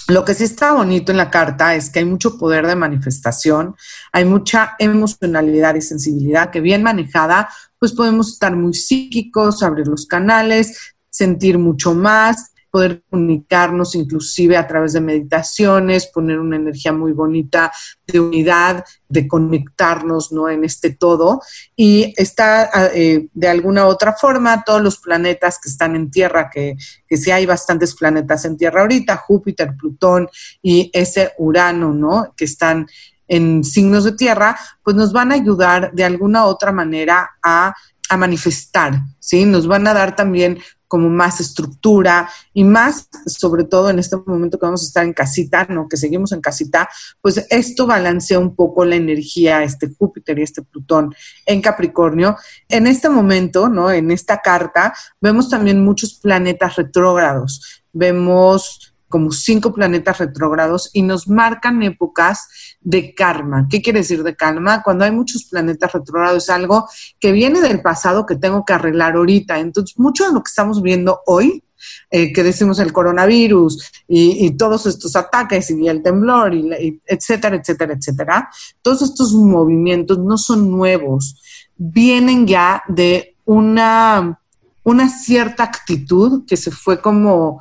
Lo 0.09 0.25
que 0.25 0.33
sí 0.33 0.45
está 0.45 0.73
bonito 0.73 1.13
en 1.13 1.19
la 1.19 1.31
carta 1.31 1.75
es 1.75 1.91
que 1.91 1.99
hay 1.99 2.07
mucho 2.07 2.39
poder 2.39 2.67
de 2.67 2.75
manifestación, 2.75 3.77
hay 4.11 4.25
mucha 4.25 4.75
emocionalidad 4.79 5.75
y 5.75 5.83
sensibilidad 5.83 6.51
que 6.51 6.63
bien 6.63 6.83
manejada, 6.83 7.51
pues 7.79 7.93
podemos 7.93 8.33
estar 8.33 8.57
muy 8.57 8.73
psíquicos, 8.73 9.63
abrir 9.63 9.87
los 9.87 10.07
canales, 10.07 10.95
sentir 11.11 11.59
mucho 11.59 11.93
más, 11.93 12.53
poder 12.79 13.03
comunicarnos 13.11 13.97
inclusive 13.97 14.57
a 14.57 14.65
través 14.69 14.93
de 14.93 15.01
meditaciones, 15.01 16.07
poner 16.07 16.39
una 16.39 16.55
energía 16.55 16.93
muy 16.93 17.11
bonita 17.11 17.73
de 18.07 18.21
unidad, 18.21 18.85
de 19.09 19.27
conectarnos 19.27 20.31
¿no? 20.31 20.49
en 20.49 20.63
este 20.63 20.91
todo. 20.91 21.41
Y 21.75 22.15
está 22.17 22.71
eh, 22.95 23.27
de 23.35 23.49
alguna 23.49 23.87
otra 23.87 24.13
forma 24.13 24.63
todos 24.63 24.81
los 24.81 24.99
planetas 24.99 25.59
que 25.61 25.69
están 25.69 25.97
en 25.97 26.09
Tierra, 26.09 26.49
que, 26.49 26.77
que 27.09 27.17
sí 27.17 27.33
hay 27.33 27.47
bastantes 27.47 27.97
planetas 27.97 28.45
en 28.45 28.57
Tierra 28.57 28.83
ahorita, 28.83 29.17
Júpiter, 29.17 29.75
Plutón 29.77 30.29
y 30.63 30.89
ese 30.95 31.33
Urano, 31.37 31.93
¿no? 31.93 32.33
Que 32.37 32.45
están 32.45 32.87
en 33.27 33.65
signos 33.65 34.05
de 34.05 34.13
tierra, 34.13 34.57
pues 34.85 34.95
nos 34.95 35.13
van 35.13 35.33
a 35.33 35.35
ayudar 35.35 35.91
de 35.93 36.05
alguna 36.05 36.45
otra 36.45 36.71
manera 36.71 37.29
a, 37.43 37.75
a 38.09 38.17
manifestar, 38.17 39.01
¿sí? 39.19 39.45
Nos 39.45 39.67
van 39.67 39.89
a 39.89 39.95
dar 39.95 40.15
también 40.15 40.61
como 40.89 41.09
más 41.09 41.41
estructura 41.41 42.29
y 42.53 42.65
más, 42.65 43.09
sobre 43.27 43.65
todo 43.65 43.91
en 43.91 43.99
este 43.99 44.17
momento 44.27 44.59
que 44.59 44.67
vamos 44.67 44.83
a 44.83 44.87
estar 44.87 45.05
en 45.05 45.13
casita, 45.13 45.67
¿no? 45.71 45.89
Que 45.89 45.97
seguimos 45.97 46.33
en 46.33 46.41
casita, 46.41 46.89
pues 47.21 47.47
esto 47.51 47.87
balancea 47.87 48.39
un 48.39 48.57
poco 48.57 48.85
la 48.85 48.97
energía, 48.97 49.63
este 49.63 49.95
Júpiter 49.97 50.39
y 50.39 50.43
este 50.43 50.63
Plutón 50.63 51.15
en 51.47 51.61
Capricornio. 51.61 52.37
En 52.69 52.87
este 52.87 53.09
momento, 53.09 53.69
¿no? 53.69 53.91
En 53.91 54.11
esta 54.11 54.41
carta, 54.41 54.95
vemos 55.21 55.49
también 55.49 55.85
muchos 55.85 56.15
planetas 56.15 56.77
retrógrados. 56.77 57.83
Vemos 57.93 58.95
como 59.09 59.33
cinco 59.33 59.73
planetas 59.73 60.19
retrógrados 60.19 60.91
y 60.93 61.03
nos 61.03 61.29
marcan 61.29 61.83
épocas 61.83 62.49
de 62.81 63.15
karma. 63.15 63.67
¿Qué 63.69 63.83
quiere 63.83 64.01
decir 64.01 64.23
de 64.23 64.37
karma? 64.37 64.83
Cuando 64.83 65.05
hay 65.05 65.11
muchos 65.11 65.45
planetas 65.45 65.93
retrógrados 65.93 66.45
es 66.45 66.51
algo 66.51 66.89
que 67.19 67.33
viene 67.33 67.61
del 67.61 67.81
pasado 67.81 68.27
que 68.27 68.37
tengo 68.37 68.65
que 68.65 68.73
arreglar 68.73 69.17
ahorita. 69.17 69.59
Entonces, 69.59 69.99
mucho 69.99 70.27
de 70.27 70.33
lo 70.33 70.43
que 70.43 70.49
estamos 70.49 70.83
viendo 70.83 71.21
hoy, 71.27 71.65
eh, 72.11 72.33
que 72.33 72.43
decimos 72.43 72.81
el 72.81 72.93
coronavirus 72.93 73.93
y, 74.09 74.51
todos 74.57 74.87
estos 74.87 75.15
ataques 75.15 75.71
y 75.71 75.87
el 75.87 76.03
temblor, 76.03 76.55
y, 76.55 77.01
etcétera, 77.07 77.57
etcétera, 77.57 77.95
etcétera, 77.95 78.51
todos 78.83 79.03
estos 79.03 79.33
movimientos 79.33 80.19
no 80.19 80.37
son 80.39 80.71
nuevos, 80.71 81.41
vienen 81.77 82.47
ya 82.47 82.83
de 82.89 83.37
una, 83.45 84.41
una 84.83 85.09
cierta 85.09 85.63
actitud 85.63 86.45
que 86.47 86.57
se 86.57 86.73
fue 86.73 87.01
como 87.01 87.61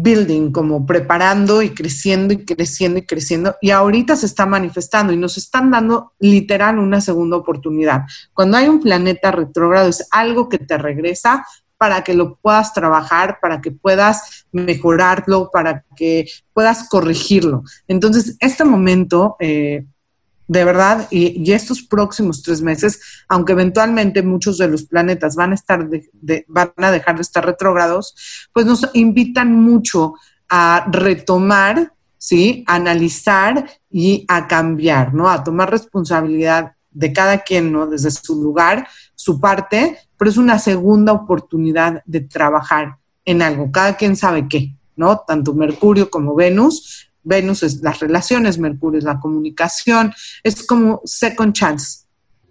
building, 0.00 0.52
como 0.52 0.86
preparando 0.86 1.60
y 1.60 1.70
creciendo 1.70 2.32
y 2.32 2.44
creciendo 2.44 3.00
y 3.00 3.02
creciendo. 3.02 3.56
Y 3.60 3.70
ahorita 3.70 4.14
se 4.14 4.26
está 4.26 4.46
manifestando 4.46 5.12
y 5.12 5.16
nos 5.16 5.36
están 5.36 5.72
dando 5.72 6.12
literal 6.20 6.78
una 6.78 7.00
segunda 7.00 7.36
oportunidad. 7.36 8.02
Cuando 8.32 8.56
hay 8.56 8.68
un 8.68 8.80
planeta 8.80 9.32
retrógrado 9.32 9.88
es 9.88 10.06
algo 10.12 10.48
que 10.48 10.58
te 10.58 10.78
regresa 10.78 11.44
para 11.76 12.04
que 12.04 12.14
lo 12.14 12.36
puedas 12.36 12.72
trabajar, 12.72 13.38
para 13.42 13.60
que 13.60 13.72
puedas 13.72 14.46
mejorarlo, 14.52 15.50
para 15.52 15.84
que 15.96 16.28
puedas 16.52 16.88
corregirlo. 16.88 17.64
Entonces, 17.88 18.36
este 18.40 18.64
momento... 18.64 19.36
Eh, 19.40 19.84
de 20.48 20.64
verdad, 20.64 21.06
y, 21.10 21.52
estos 21.52 21.82
próximos 21.82 22.42
tres 22.42 22.62
meses, 22.62 23.00
aunque 23.28 23.52
eventualmente 23.52 24.22
muchos 24.22 24.56
de 24.56 24.68
los 24.68 24.84
planetas 24.84 25.36
van 25.36 25.52
a 25.52 25.54
estar 25.54 25.86
van 26.48 26.72
a 26.76 26.90
dejar 26.90 27.16
de 27.16 27.22
estar 27.22 27.44
retrógrados, 27.44 28.48
pues 28.54 28.64
nos 28.64 28.88
invitan 28.94 29.52
mucho 29.52 30.14
a 30.48 30.86
retomar, 30.90 31.92
sí, 32.16 32.64
a 32.66 32.76
analizar 32.76 33.68
y 33.90 34.24
a 34.26 34.48
cambiar, 34.48 35.12
¿no? 35.12 35.28
A 35.28 35.44
tomar 35.44 35.70
responsabilidad 35.70 36.72
de 36.90 37.12
cada 37.12 37.42
quien, 37.42 37.70
¿no? 37.70 37.86
Desde 37.86 38.10
su 38.10 38.42
lugar, 38.42 38.88
su 39.14 39.38
parte, 39.38 39.98
pero 40.16 40.30
es 40.30 40.38
una 40.38 40.58
segunda 40.58 41.12
oportunidad 41.12 42.02
de 42.06 42.22
trabajar 42.22 42.96
en 43.26 43.42
algo. 43.42 43.70
Cada 43.70 43.98
quien 43.98 44.16
sabe 44.16 44.48
qué, 44.48 44.74
¿no? 44.96 45.18
Tanto 45.26 45.52
Mercurio 45.52 46.08
como 46.08 46.34
Venus 46.34 47.07
Venus 47.28 47.62
es 47.62 47.82
las 47.82 48.00
relaciones, 48.00 48.58
Mercurio 48.58 48.98
es 48.98 49.04
la 49.04 49.20
comunicación, 49.20 50.12
es 50.42 50.66
como 50.66 51.02
second 51.04 51.52
chance. 51.52 52.08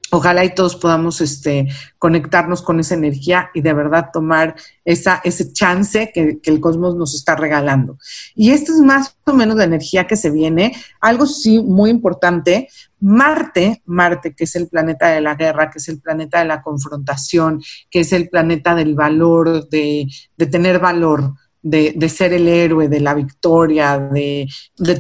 Ojalá 0.09 0.45
y 0.45 0.55
todos 0.55 0.77
podamos 0.77 1.19
este, 1.19 1.67
conectarnos 1.99 2.61
con 2.61 2.79
esa 2.79 2.93
energía 2.93 3.49
y 3.53 3.59
de 3.59 3.73
verdad 3.73 4.09
tomar 4.13 4.55
esa, 4.85 5.19
ese 5.25 5.51
chance 5.51 6.11
que, 6.13 6.39
el 6.41 6.59
cosmos 6.61 6.95
nos 6.95 7.13
está 7.13 7.35
regalando. 7.35 7.97
Y 8.33 8.51
esta 8.51 8.71
es 8.71 8.79
más 8.79 9.17
o 9.25 9.33
menos 9.33 9.57
la 9.57 9.65
energía 9.65 10.07
que 10.07 10.15
se 10.15 10.31
viene. 10.31 10.73
Algo 11.01 11.25
sí 11.25 11.61
muy 11.61 11.89
importante, 11.89 12.69
Marte, 13.01 13.81
Marte, 13.85 14.33
que 14.33 14.45
es 14.45 14.55
el 14.55 14.69
planeta 14.69 15.09
de 15.09 15.19
la 15.19 15.35
guerra, 15.35 15.69
que 15.69 15.79
es 15.79 15.89
el 15.89 15.99
planeta 15.99 16.39
de 16.39 16.45
la 16.45 16.61
confrontación, 16.61 17.61
que 17.89 17.99
es 17.99 18.13
el 18.13 18.29
planeta 18.29 18.75
del 18.75 18.95
valor, 18.95 19.67
de 19.67 20.07
tener 20.49 20.79
valor, 20.79 21.33
de, 21.69 22.10
ser 22.10 22.34
el 22.34 22.47
héroe, 22.47 22.88
de 22.88 22.99
la 22.99 23.13
victoria, 23.13 23.97
de, 23.97 24.47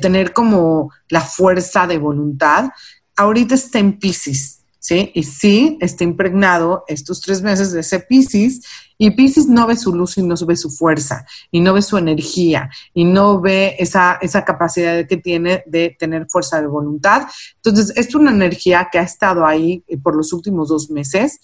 tener 0.01 0.33
como 0.33 0.91
la 1.09 1.21
fuerza 1.21 1.87
de 1.87 1.97
voluntad, 1.97 2.69
ahorita 3.15 3.55
está 3.55 3.79
en 3.79 3.97
Pisces, 3.97 4.63
¿sí? 4.79 5.11
Y 5.13 5.23
sí, 5.23 5.77
está 5.79 6.03
impregnado 6.03 6.83
estos 6.87 7.21
tres 7.21 7.41
meses 7.41 7.71
de 7.71 7.79
ese 7.79 7.99
Pisces, 7.99 8.61
y 8.97 9.11
Pisces 9.11 9.47
no 9.47 9.67
ve 9.67 9.77
su 9.77 9.93
luz 9.93 10.17
y 10.17 10.23
no 10.23 10.35
ve 10.35 10.55
su 10.55 10.69
fuerza, 10.69 11.25
y 11.51 11.61
no 11.61 11.73
ve 11.73 11.81
su 11.81 11.97
energía, 11.97 12.69
y 12.93 13.05
no 13.05 13.39
ve 13.39 13.75
esa, 13.79 14.17
esa 14.21 14.43
capacidad 14.43 15.07
que 15.07 15.17
tiene 15.17 15.63
de 15.67 15.95
tener 15.97 16.27
fuerza 16.29 16.59
de 16.59 16.67
voluntad. 16.67 17.27
Entonces, 17.55 17.95
es 17.95 18.13
una 18.13 18.31
energía 18.31 18.89
que 18.91 18.99
ha 18.99 19.03
estado 19.03 19.45
ahí 19.45 19.83
por 20.03 20.15
los 20.15 20.33
últimos 20.33 20.69
dos 20.69 20.89
meses 20.89 21.39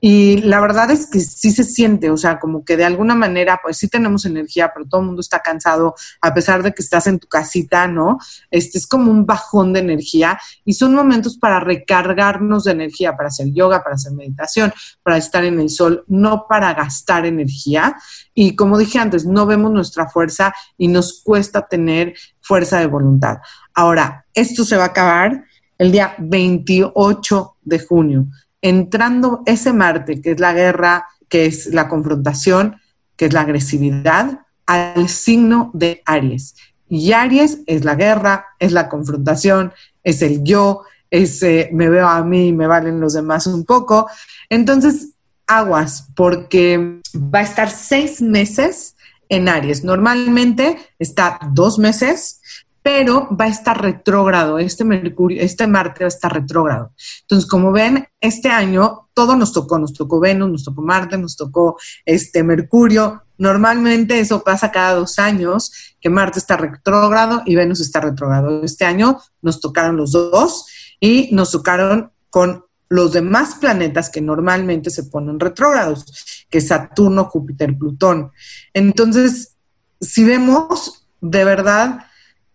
y 0.00 0.38
la 0.42 0.60
verdad 0.60 0.90
es 0.92 1.06
que 1.06 1.18
sí 1.18 1.50
se 1.50 1.64
siente, 1.64 2.10
o 2.10 2.16
sea, 2.16 2.38
como 2.38 2.64
que 2.64 2.76
de 2.76 2.84
alguna 2.84 3.16
manera, 3.16 3.58
pues 3.62 3.78
sí 3.78 3.88
tenemos 3.88 4.24
energía, 4.24 4.70
pero 4.72 4.86
todo 4.86 5.00
el 5.00 5.08
mundo 5.08 5.20
está 5.20 5.40
cansado, 5.40 5.94
a 6.20 6.32
pesar 6.32 6.62
de 6.62 6.72
que 6.72 6.82
estás 6.82 7.08
en 7.08 7.18
tu 7.18 7.26
casita, 7.26 7.88
¿no? 7.88 8.18
Este 8.50 8.78
es 8.78 8.86
como 8.86 9.10
un 9.10 9.26
bajón 9.26 9.72
de 9.72 9.80
energía 9.80 10.38
y 10.64 10.74
son 10.74 10.94
momentos 10.94 11.36
para 11.36 11.58
recargarnos 11.58 12.64
de 12.64 12.72
energía, 12.72 13.16
para 13.16 13.28
hacer 13.28 13.48
yoga, 13.52 13.82
para 13.82 13.96
hacer 13.96 14.12
meditación, 14.12 14.72
para 15.02 15.16
estar 15.16 15.44
en 15.44 15.58
el 15.58 15.68
sol, 15.68 16.04
no 16.06 16.46
para 16.48 16.74
gastar 16.74 17.26
energía. 17.26 17.96
Y 18.34 18.54
como 18.54 18.78
dije 18.78 19.00
antes, 19.00 19.26
no 19.26 19.46
vemos 19.46 19.72
nuestra 19.72 20.08
fuerza 20.08 20.54
y 20.76 20.86
nos 20.86 21.22
cuesta 21.24 21.66
tener 21.66 22.14
fuerza 22.40 22.78
de 22.78 22.86
voluntad. 22.86 23.38
Ahora, 23.74 24.26
esto 24.32 24.64
se 24.64 24.76
va 24.76 24.84
a 24.84 24.88
acabar 24.88 25.44
el 25.76 25.90
día 25.90 26.14
28 26.18 27.56
de 27.62 27.78
junio 27.80 28.26
entrando 28.62 29.42
ese 29.46 29.72
Marte, 29.72 30.20
que 30.20 30.32
es 30.32 30.40
la 30.40 30.52
guerra, 30.52 31.06
que 31.28 31.46
es 31.46 31.66
la 31.66 31.88
confrontación, 31.88 32.76
que 33.16 33.26
es 33.26 33.32
la 33.32 33.42
agresividad, 33.42 34.40
al 34.66 35.08
signo 35.08 35.70
de 35.74 36.02
Aries. 36.04 36.54
Y 36.88 37.12
Aries 37.12 37.60
es 37.66 37.84
la 37.84 37.94
guerra, 37.94 38.46
es 38.58 38.72
la 38.72 38.88
confrontación, 38.88 39.72
es 40.02 40.22
el 40.22 40.42
yo, 40.44 40.82
es 41.10 41.42
eh, 41.42 41.70
me 41.72 41.88
veo 41.88 42.06
a 42.06 42.22
mí 42.22 42.48
y 42.48 42.52
me 42.52 42.66
valen 42.66 43.00
los 43.00 43.14
demás 43.14 43.46
un 43.46 43.64
poco. 43.64 44.08
Entonces, 44.48 45.10
aguas, 45.46 46.08
porque 46.14 47.00
va 47.14 47.40
a 47.40 47.42
estar 47.42 47.70
seis 47.70 48.20
meses 48.20 48.94
en 49.28 49.48
Aries. 49.48 49.84
Normalmente 49.84 50.78
está 50.98 51.38
dos 51.52 51.78
meses, 51.78 52.37
pero 52.82 53.28
va 53.36 53.46
a 53.46 53.48
estar 53.48 53.80
retrógrado, 53.80 54.58
este 54.58 54.84
Mercurio, 54.84 55.42
este 55.42 55.66
Marte 55.66 56.04
va 56.04 56.06
a 56.06 56.08
estar 56.08 56.32
retrógrado. 56.32 56.92
Entonces, 57.22 57.48
como 57.48 57.72
ven, 57.72 58.06
este 58.20 58.48
año 58.48 59.08
todo 59.14 59.36
nos 59.36 59.52
tocó, 59.52 59.78
nos 59.78 59.92
tocó 59.92 60.20
Venus, 60.20 60.50
nos 60.50 60.64
tocó 60.64 60.82
Marte, 60.82 61.18
nos 61.18 61.36
tocó 61.36 61.76
este 62.04 62.42
Mercurio. 62.42 63.24
Normalmente 63.36 64.20
eso 64.20 64.42
pasa 64.42 64.70
cada 64.70 64.94
dos 64.94 65.18
años, 65.18 65.96
que 66.00 66.08
Marte 66.08 66.38
está 66.38 66.56
retrógrado 66.56 67.42
y 67.44 67.56
Venus 67.56 67.80
está 67.80 68.00
retrógrado. 68.00 68.62
Este 68.62 68.84
año 68.84 69.20
nos 69.42 69.60
tocaron 69.60 69.96
los 69.96 70.12
dos 70.12 70.66
y 71.00 71.30
nos 71.32 71.50
tocaron 71.50 72.12
con 72.30 72.64
los 72.88 73.12
demás 73.12 73.56
planetas 73.56 74.08
que 74.08 74.20
normalmente 74.20 74.90
se 74.90 75.04
ponen 75.04 75.38
retrógrados, 75.38 76.46
que 76.48 76.60
Saturno, 76.60 77.24
Júpiter, 77.24 77.76
Plutón. 77.76 78.32
Entonces, 78.72 79.56
si 80.00 80.24
vemos 80.24 81.06
de 81.20 81.44
verdad 81.44 82.06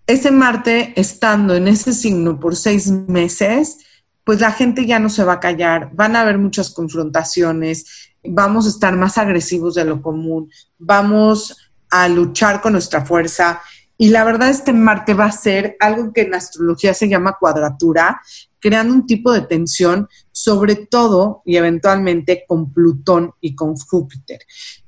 ese 0.07 0.31
Marte 0.31 0.93
estando 0.95 1.55
en 1.55 1.67
ese 1.67 1.93
signo 1.93 2.39
por 2.39 2.55
seis 2.55 2.89
meses, 2.91 3.77
pues 4.23 4.39
la 4.41 4.51
gente 4.51 4.85
ya 4.85 4.99
no 4.99 5.09
se 5.09 5.23
va 5.23 5.33
a 5.33 5.39
callar, 5.39 5.91
van 5.93 6.15
a 6.15 6.21
haber 6.21 6.37
muchas 6.37 6.71
confrontaciones, 6.71 8.13
vamos 8.23 8.65
a 8.65 8.69
estar 8.69 8.95
más 8.95 9.17
agresivos 9.17 9.75
de 9.75 9.85
lo 9.85 10.01
común, 10.01 10.49
vamos 10.77 11.57
a 11.89 12.07
luchar 12.07 12.61
con 12.61 12.73
nuestra 12.73 13.05
fuerza. 13.05 13.61
Y 13.97 14.09
la 14.09 14.23
verdad, 14.23 14.49
este 14.49 14.73
Marte 14.73 15.13
va 15.13 15.25
a 15.25 15.31
ser 15.31 15.77
algo 15.79 16.11
que 16.11 16.21
en 16.21 16.33
astrología 16.33 16.93
se 16.93 17.07
llama 17.07 17.37
cuadratura, 17.39 18.21
creando 18.59 18.93
un 18.93 19.05
tipo 19.05 19.31
de 19.31 19.41
tensión, 19.41 20.07
sobre 20.31 20.75
todo 20.75 21.41
y 21.45 21.57
eventualmente 21.57 22.43
con 22.47 22.73
Plutón 22.73 23.31
y 23.39 23.55
con 23.55 23.75
Júpiter. 23.75 24.39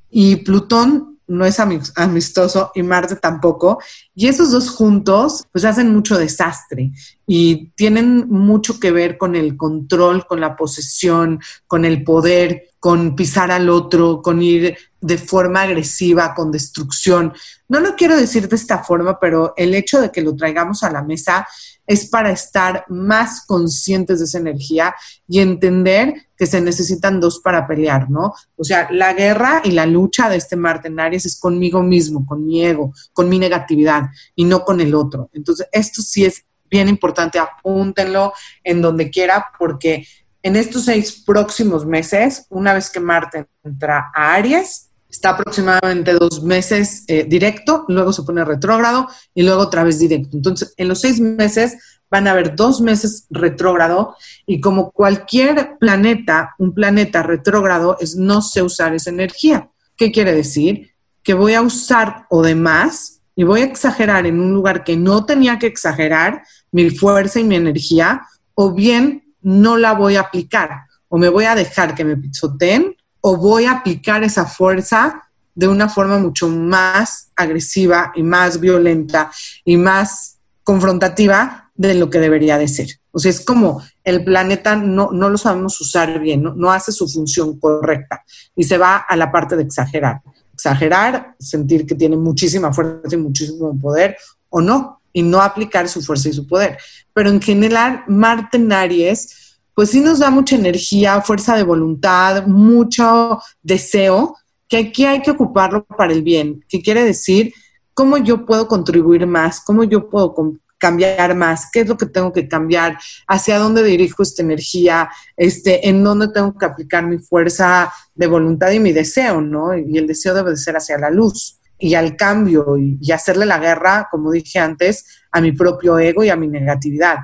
Y 0.10 0.38
Plutón 0.38 1.15
no 1.28 1.46
es 1.46 1.60
amistoso 1.60 2.72
y 2.76 2.84
Marte 2.84 3.16
tampoco. 3.16 3.80
Y 4.14 4.28
esos 4.28 4.52
dos 4.52 4.70
juntos, 4.70 5.46
pues 5.52 5.66
hacen 5.66 5.94
mucho 5.94 6.18
desastre 6.18 6.92
y 7.26 7.72
tienen 7.76 8.30
mucho 8.30 8.80
que 8.80 8.92
ver 8.92 9.18
con 9.18 9.36
el 9.36 9.58
control, 9.58 10.26
con 10.28 10.40
la 10.40 10.56
posesión, 10.56 11.40
con 11.68 11.86
el 11.86 12.04
poder, 12.04 12.70
con 12.80 13.16
pisar 13.16 13.52
al 13.52 13.70
otro, 13.70 14.22
con 14.22 14.42
ir 14.42 14.78
de 15.02 15.18
forma 15.18 15.64
agresiva, 15.64 16.34
con 16.34 16.52
destrucción. 16.52 17.34
No 17.68 17.80
lo 17.80 17.96
quiero 17.96 18.16
decir 18.16 18.48
de 18.48 18.56
esta 18.56 18.84
forma, 18.84 19.20
pero 19.20 19.54
el 19.58 19.74
hecho 19.74 20.02
de 20.02 20.12
que 20.12 20.22
lo 20.22 20.36
traigamos 20.36 20.84
a 20.84 20.92
la 20.92 21.04
mesa 21.04 21.48
es 21.88 22.08
para 22.08 22.32
estar 22.32 22.86
más 22.90 23.46
conscientes 23.46 24.20
de 24.20 24.26
esa 24.26 24.40
energía 24.40 24.96
y 25.28 25.40
entender 25.40 26.14
que 26.38 26.46
se 26.46 26.62
necesitan 26.62 27.20
dos 27.20 27.40
para 27.40 27.68
pelear, 27.68 28.10
¿no? 28.10 28.34
O 28.56 28.64
sea, 28.64 28.88
la 28.92 29.14
guerra 29.14 29.62
y 29.64 29.72
la 29.72 29.86
lucha 29.86 30.30
de 30.30 30.38
este 30.38 30.56
Marte 30.56 30.88
en 30.88 31.00
Aries 31.00 31.26
es 31.26 31.40
conmigo 31.40 31.82
mismo, 31.82 32.26
con 32.26 32.46
mi 32.46 32.66
ego, 32.66 32.94
con 33.14 33.30
mi 33.30 33.40
negatividad 33.40 34.10
y 34.36 34.44
no 34.46 34.64
con 34.64 34.82
el 34.82 34.94
otro. 34.96 35.30
Entonces, 35.34 35.68
esto 35.72 36.02
sí 36.02 36.26
es 36.26 36.44
bien 36.70 36.90
importante, 36.90 37.40
apúntenlo 37.40 38.34
en 38.64 38.82
donde 38.82 39.10
quiera 39.10 39.48
porque 39.58 40.06
en 40.42 40.56
estos 40.56 40.86
seis 40.86 41.24
próximos 41.26 41.86
meses, 41.86 42.46
una 42.50 42.74
vez 42.74 42.90
que 42.90 43.00
Marte 43.00 43.48
entra 43.64 44.12
a 44.14 44.34
Aries, 44.36 44.92
está 45.16 45.30
aproximadamente 45.30 46.14
dos 46.14 46.44
meses 46.44 47.04
eh, 47.08 47.26
directo, 47.28 47.86
luego 47.88 48.12
se 48.12 48.24
pone 48.24 48.44
retrógrado 48.44 49.08
y 49.34 49.44
luego 49.44 49.62
otra 49.62 49.84
vez 49.84 49.98
directo. 49.98 50.36
Entonces, 50.36 50.74
en 50.78 50.90
los 50.90 51.02
seis 51.02 51.20
meses 51.20 51.78
van 52.12 52.28
a 52.28 52.32
haber 52.32 52.56
dos 52.56 52.82
meses 52.82 53.26
retrógrado 53.30 54.16
y 54.46 54.60
como 54.60 54.92
cualquier 54.92 55.78
planeta, 55.80 56.54
un 56.60 56.74
planeta 56.74 57.24
retrógrado 57.24 57.98
es 58.00 58.16
no 58.16 58.42
sé 58.42 58.62
usar 58.62 58.94
esa 58.94 59.10
energía. 59.10 59.70
¿Qué 59.96 60.12
quiere 60.12 60.34
decir? 60.34 60.92
Que 61.24 61.34
voy 61.34 61.54
a 61.54 61.62
usar 61.62 62.26
o 62.30 62.44
demás 62.44 63.22
y 63.36 63.44
voy 63.44 63.62
a 63.62 63.66
exagerar 63.66 64.26
en 64.26 64.40
un 64.40 64.54
lugar 64.54 64.84
que 64.84 64.98
no 64.98 65.26
tenía 65.26 65.60
que 65.60 65.68
exagerar 65.68 66.44
mi 66.72 66.90
fuerza 66.90 67.40
y 67.40 67.46
mi 67.46 67.56
energía, 67.56 68.22
o 68.54 68.74
bien 68.74 69.34
no 69.42 69.78
la 69.78 69.94
voy 69.94 70.18
a 70.18 70.22
aplicar, 70.22 70.72
o 71.08 71.18
me 71.18 71.30
voy 71.30 71.46
a 71.46 71.56
dejar 71.56 71.96
que 71.96 72.04
me 72.04 72.18
pisoteen 72.18 72.96
o 73.28 73.38
voy 73.38 73.66
a 73.66 73.72
aplicar 73.72 74.24
esa 74.24 74.46
fuerza 74.46 75.24
de 75.56 75.68
una 75.68 75.90
forma 75.90 76.20
mucho 76.20 76.48
más 76.48 77.32
agresiva 77.36 78.12
y 78.14 78.22
más 78.22 78.60
violenta 78.60 79.32
y 79.64 79.78
más 79.78 80.38
confrontativa 80.64 81.72
de 81.74 81.96
lo 81.96 82.12
que 82.12 82.20
debería 82.20 82.60
de 82.60 82.68
ser. 82.68 82.88
O 83.10 83.18
sea, 83.18 83.32
es 83.32 83.42
como 83.42 83.82
el 84.04 84.24
planeta 84.24 84.76
no, 84.76 85.10
no 85.12 85.30
lo 85.30 85.40
sabemos 85.40 85.82
usar 85.82 86.20
bien, 86.20 86.44
no, 86.44 86.54
no 86.54 86.72
hace 86.72 86.92
su 86.92 87.08
función 87.08 87.60
correcta 87.60 88.24
y 88.56 88.64
se 88.64 88.78
va 88.78 88.98
a 88.98 89.16
la 89.16 89.32
parte 89.32 89.56
de 89.56 89.64
exagerar. 89.64 90.22
exagerar, 90.54 91.34
sentir 91.40 91.88
que 91.88 91.96
tiene 91.96 92.18
muchísima 92.18 92.72
fuerza 92.72 93.16
y 93.16 93.18
muchísimo 93.18 93.76
poder 93.80 94.18
o 94.50 94.62
no, 94.62 95.02
y 95.12 95.24
no 95.24 95.42
aplicar 95.42 95.90
su 95.90 96.04
fuerza 96.04 96.30
y 96.30 96.34
su 96.34 96.46
poder. 96.46 96.78
Pero 97.12 97.32
en 97.32 97.42
general, 97.42 98.04
Marte 98.08 98.58
en 98.58 98.72
Aries, 98.72 99.45
pues 99.76 99.92
sí 99.92 100.00
nos 100.00 100.20
da 100.20 100.32
mucha 100.32 100.56
energía, 100.56 101.22
fuerza 101.22 101.56
de 101.56 101.64
voluntad, 101.64 102.48
mucho 102.48 103.40
deseo, 103.62 104.36
que 104.68 104.78
aquí 104.78 105.06
hay 105.06 105.22
que 105.22 105.32
ocuparlo 105.32 105.86
para 105.86 106.14
el 106.14 106.24
bien, 106.24 106.64
que 106.68 106.82
quiere 106.82 107.04
decir 107.04 107.54
cómo 107.94 108.18
yo 108.18 108.46
puedo 108.46 108.68
contribuir 108.68 109.28
más, 109.28 109.62
cómo 109.62 109.84
yo 109.84 110.10
puedo 110.10 110.34
cambiar 110.78 111.36
más, 111.36 111.70
qué 111.72 111.82
es 111.82 111.88
lo 111.88 111.98
que 111.98 112.06
tengo 112.06 112.32
que 112.32 112.48
cambiar, 112.48 112.98
hacia 113.28 113.60
dónde 113.60 113.84
dirijo 113.84 114.24
esta 114.24 114.42
energía, 114.42 115.10
este, 115.36 115.88
en 115.88 116.04
dónde 116.04 116.30
tengo 116.30 116.58
que 116.58 116.66
aplicar 116.66 117.06
mi 117.06 117.20
fuerza 117.20 117.92
de 118.14 118.28
voluntad 118.28 118.72
y 118.72 118.80
mi 118.80 118.94
deseo, 118.94 119.42
¿no? 119.42 119.78
Y 119.78 119.98
el 119.98 120.08
deseo 120.08 120.34
debe 120.34 120.52
de 120.52 120.58
ser 120.58 120.78
hacia 120.78 120.98
la 120.98 121.10
luz 121.10 121.60
y 121.78 121.96
al 121.96 122.16
cambio 122.16 122.78
y 122.78 123.12
hacerle 123.12 123.46
la 123.46 123.60
guerra, 123.60 124.08
como 124.10 124.32
dije 124.32 124.60
antes, 124.60 125.06
a 125.32 125.42
mi 125.42 125.52
propio 125.52 126.00
ego 126.00 126.24
y 126.24 126.30
a 126.30 126.38
mi 126.38 126.48
negatividad. 126.48 127.18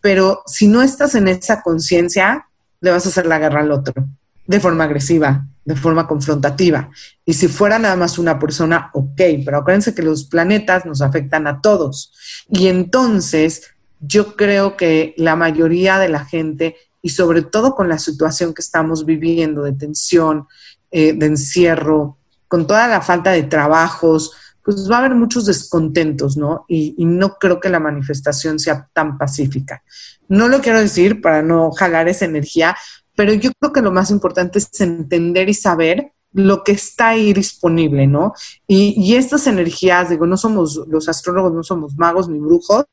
Pero 0.00 0.42
si 0.46 0.68
no 0.68 0.82
estás 0.82 1.14
en 1.14 1.28
esa 1.28 1.62
conciencia, 1.62 2.46
le 2.80 2.90
vas 2.90 3.06
a 3.06 3.08
hacer 3.08 3.26
la 3.26 3.38
guerra 3.38 3.60
al 3.60 3.72
otro 3.72 3.94
de 4.48 4.60
forma 4.60 4.84
agresiva, 4.84 5.46
de 5.64 5.76
forma 5.76 6.08
confrontativa. 6.08 6.90
Y 7.26 7.34
si 7.34 7.48
fuera 7.48 7.78
nada 7.78 7.96
más 7.96 8.18
una 8.18 8.38
persona, 8.38 8.90
ok, 8.94 9.20
pero 9.44 9.58
acuérdense 9.58 9.94
que 9.94 10.02
los 10.02 10.24
planetas 10.24 10.86
nos 10.86 11.02
afectan 11.02 11.46
a 11.46 11.60
todos. 11.60 12.14
Y 12.50 12.68
entonces 12.68 13.64
yo 14.00 14.36
creo 14.36 14.76
que 14.76 15.14
la 15.18 15.36
mayoría 15.36 15.98
de 15.98 16.08
la 16.08 16.24
gente, 16.24 16.76
y 17.02 17.10
sobre 17.10 17.42
todo 17.42 17.74
con 17.74 17.90
la 17.90 17.98
situación 17.98 18.54
que 18.54 18.62
estamos 18.62 19.04
viviendo 19.04 19.62
de 19.64 19.74
tensión, 19.74 20.48
eh, 20.90 21.12
de 21.12 21.26
encierro, 21.26 22.16
con 22.48 22.66
toda 22.66 22.88
la 22.88 23.02
falta 23.02 23.32
de 23.32 23.42
trabajos, 23.42 24.32
pues 24.68 24.90
va 24.90 24.96
a 24.96 24.98
haber 24.98 25.14
muchos 25.14 25.46
descontentos, 25.46 26.36
¿no? 26.36 26.66
Y, 26.68 26.94
y, 26.98 27.06
no 27.06 27.38
creo 27.38 27.58
que 27.58 27.70
la 27.70 27.80
manifestación 27.80 28.58
sea 28.58 28.86
tan 28.92 29.16
pacífica. 29.16 29.82
No 30.28 30.46
lo 30.46 30.60
quiero 30.60 30.78
decir 30.78 31.22
para 31.22 31.40
no 31.40 31.70
jalar 31.70 32.06
esa 32.06 32.26
energía, 32.26 32.76
pero 33.16 33.32
yo 33.32 33.50
creo 33.58 33.72
que 33.72 33.80
lo 33.80 33.92
más 33.92 34.10
importante 34.10 34.58
es 34.58 34.68
entender 34.78 35.48
y 35.48 35.54
saber 35.54 36.12
lo 36.34 36.64
que 36.64 36.72
está 36.72 37.08
ahí 37.08 37.32
disponible, 37.32 38.06
¿no? 38.06 38.34
Y, 38.66 39.14
estas 39.14 39.46
energías, 39.46 40.10
digo, 40.10 40.26
no 40.26 40.36
somos 40.36 40.82
los 40.86 41.08
astrólogos, 41.08 41.54
no 41.54 41.62
somos 41.62 41.96
magos 41.96 42.28
ni 42.28 42.38
brujos, 42.38 42.84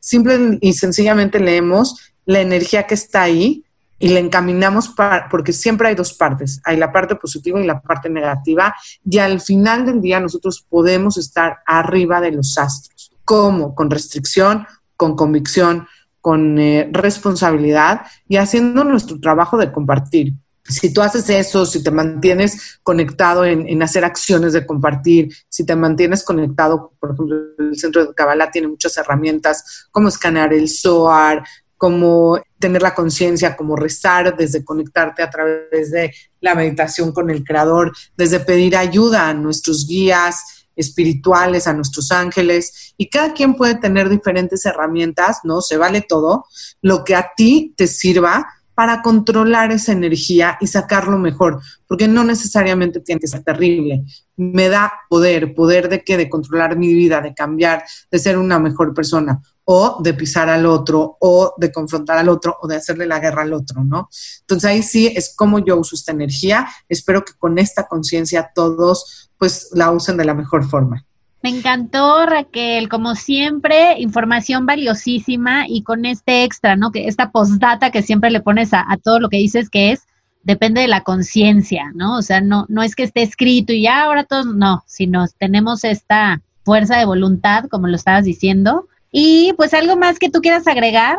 simple 0.00 0.56
y 0.62 0.72
sencillamente 0.72 1.40
leemos 1.40 1.94
la 2.24 2.40
energía 2.40 2.86
que 2.86 2.94
está 2.94 3.20
ahí 3.20 3.66
y 3.98 4.08
la 4.08 4.20
encaminamos 4.20 4.88
para, 4.88 5.28
porque 5.28 5.52
siempre 5.52 5.88
hay 5.88 5.94
dos 5.94 6.12
partes, 6.12 6.60
hay 6.64 6.76
la 6.76 6.92
parte 6.92 7.16
positiva 7.16 7.60
y 7.60 7.66
la 7.66 7.80
parte 7.80 8.08
negativa, 8.08 8.74
y 9.04 9.18
al 9.18 9.40
final 9.40 9.84
del 9.84 10.00
día 10.00 10.20
nosotros 10.20 10.64
podemos 10.68 11.18
estar 11.18 11.58
arriba 11.66 12.20
de 12.20 12.32
los 12.32 12.56
astros. 12.58 13.10
¿Cómo? 13.24 13.74
Con 13.74 13.90
restricción, 13.90 14.66
con 14.96 15.16
convicción, 15.16 15.86
con 16.20 16.58
eh, 16.58 16.88
responsabilidad 16.92 18.02
y 18.28 18.36
haciendo 18.36 18.84
nuestro 18.84 19.20
trabajo 19.20 19.56
de 19.56 19.72
compartir. 19.72 20.34
Si 20.64 20.92
tú 20.92 21.00
haces 21.00 21.30
eso, 21.30 21.64
si 21.64 21.82
te 21.82 21.90
mantienes 21.90 22.78
conectado 22.82 23.46
en, 23.46 23.82
hacer 23.82 24.04
acciones 24.04 24.52
de 24.52 24.66
compartir, 24.66 25.34
si 25.48 25.64
te 25.64 25.74
mantienes 25.74 26.22
conectado, 26.22 26.92
por 27.00 27.12
ejemplo, 27.12 27.36
el 27.58 27.78
centro 27.78 28.04
de 28.04 28.14
Kabbalah 28.14 28.50
tiene 28.50 28.68
muchas 28.68 28.96
herramientas 28.98 29.88
como 29.90 30.08
escanear 30.08 30.52
el 30.52 30.68
SOAR, 30.68 31.42
como 31.78 32.38
tener 32.58 32.82
la 32.82 32.94
conciencia, 32.94 33.56
como 33.56 33.76
rezar, 33.76 34.36
desde 34.36 34.64
conectarte 34.64 35.22
a 35.22 35.30
través 35.30 35.90
de 35.90 36.12
la 36.40 36.54
meditación 36.54 37.12
con 37.12 37.30
el 37.30 37.44
Creador, 37.44 37.92
desde 38.16 38.40
pedir 38.40 38.76
ayuda 38.76 39.28
a 39.28 39.34
nuestros 39.34 39.86
guías, 39.86 40.66
espirituales, 40.76 41.66
a 41.66 41.72
nuestros 41.72 42.12
ángeles, 42.12 42.94
y 42.96 43.08
cada 43.08 43.32
quien 43.32 43.54
puede 43.54 43.76
tener 43.76 44.08
diferentes 44.08 44.64
herramientas, 44.66 45.38
¿no? 45.44 45.60
Se 45.60 45.76
vale 45.76 46.02
todo, 46.02 46.46
lo 46.82 47.04
que 47.04 47.14
a 47.14 47.30
ti 47.36 47.74
te 47.76 47.86
sirva 47.86 48.46
para 48.78 49.02
controlar 49.02 49.72
esa 49.72 49.90
energía 49.90 50.56
y 50.60 50.68
sacarlo 50.68 51.18
mejor, 51.18 51.60
porque 51.88 52.06
no 52.06 52.22
necesariamente 52.22 53.00
tiene 53.00 53.20
que 53.20 53.26
ser 53.26 53.42
terrible. 53.42 54.04
Me 54.36 54.68
da 54.68 54.92
poder, 55.08 55.52
poder 55.52 55.88
de 55.88 56.04
qué, 56.04 56.16
de 56.16 56.30
controlar 56.30 56.78
mi 56.78 56.94
vida, 56.94 57.20
de 57.20 57.34
cambiar, 57.34 57.82
de 58.08 58.18
ser 58.20 58.38
una 58.38 58.60
mejor 58.60 58.94
persona, 58.94 59.42
o 59.64 60.00
de 60.00 60.14
pisar 60.14 60.48
al 60.48 60.64
otro, 60.64 61.16
o 61.18 61.54
de 61.56 61.72
confrontar 61.72 62.18
al 62.18 62.28
otro, 62.28 62.56
o 62.62 62.68
de 62.68 62.76
hacerle 62.76 63.06
la 63.06 63.18
guerra 63.18 63.42
al 63.42 63.52
otro, 63.52 63.82
¿no? 63.82 64.08
Entonces 64.42 64.70
ahí 64.70 64.84
sí 64.84 65.08
es 65.08 65.34
como 65.34 65.58
yo 65.58 65.76
uso 65.76 65.96
esta 65.96 66.12
energía. 66.12 66.68
Espero 66.88 67.24
que 67.24 67.32
con 67.36 67.58
esta 67.58 67.88
conciencia 67.88 68.52
todos 68.54 69.28
pues 69.36 69.70
la 69.72 69.90
usen 69.90 70.16
de 70.16 70.24
la 70.24 70.34
mejor 70.34 70.64
forma. 70.64 71.04
Me 71.42 71.50
encantó, 71.50 72.26
Raquel, 72.26 72.88
como 72.88 73.14
siempre, 73.14 74.00
información 74.00 74.66
valiosísima 74.66 75.68
y 75.68 75.82
con 75.82 76.04
este 76.04 76.42
extra, 76.42 76.74
¿no? 76.74 76.90
Que 76.90 77.06
esta 77.06 77.30
postdata 77.30 77.90
que 77.90 78.02
siempre 78.02 78.30
le 78.30 78.40
pones 78.40 78.70
a, 78.72 78.84
todo 79.02 79.20
lo 79.20 79.28
que 79.28 79.36
dices 79.36 79.70
que 79.70 79.92
es, 79.92 80.02
depende 80.42 80.80
de 80.80 80.88
la 80.88 81.04
conciencia, 81.04 81.92
¿no? 81.94 82.16
O 82.16 82.22
sea, 82.22 82.40
no, 82.40 82.66
no 82.68 82.82
es 82.82 82.96
que 82.96 83.04
esté 83.04 83.22
escrito 83.22 83.72
y 83.72 83.82
ya 83.82 84.02
ahora 84.02 84.24
todos, 84.24 84.46
no, 84.46 84.82
sino 84.86 85.26
tenemos 85.38 85.84
esta 85.84 86.42
fuerza 86.64 86.98
de 86.98 87.04
voluntad, 87.04 87.66
como 87.70 87.86
lo 87.86 87.94
estabas 87.94 88.24
diciendo. 88.24 88.88
Y 89.12 89.52
pues 89.56 89.74
algo 89.74 89.96
más 89.96 90.18
que 90.18 90.30
tú 90.30 90.40
quieras 90.40 90.66
agregar. 90.66 91.18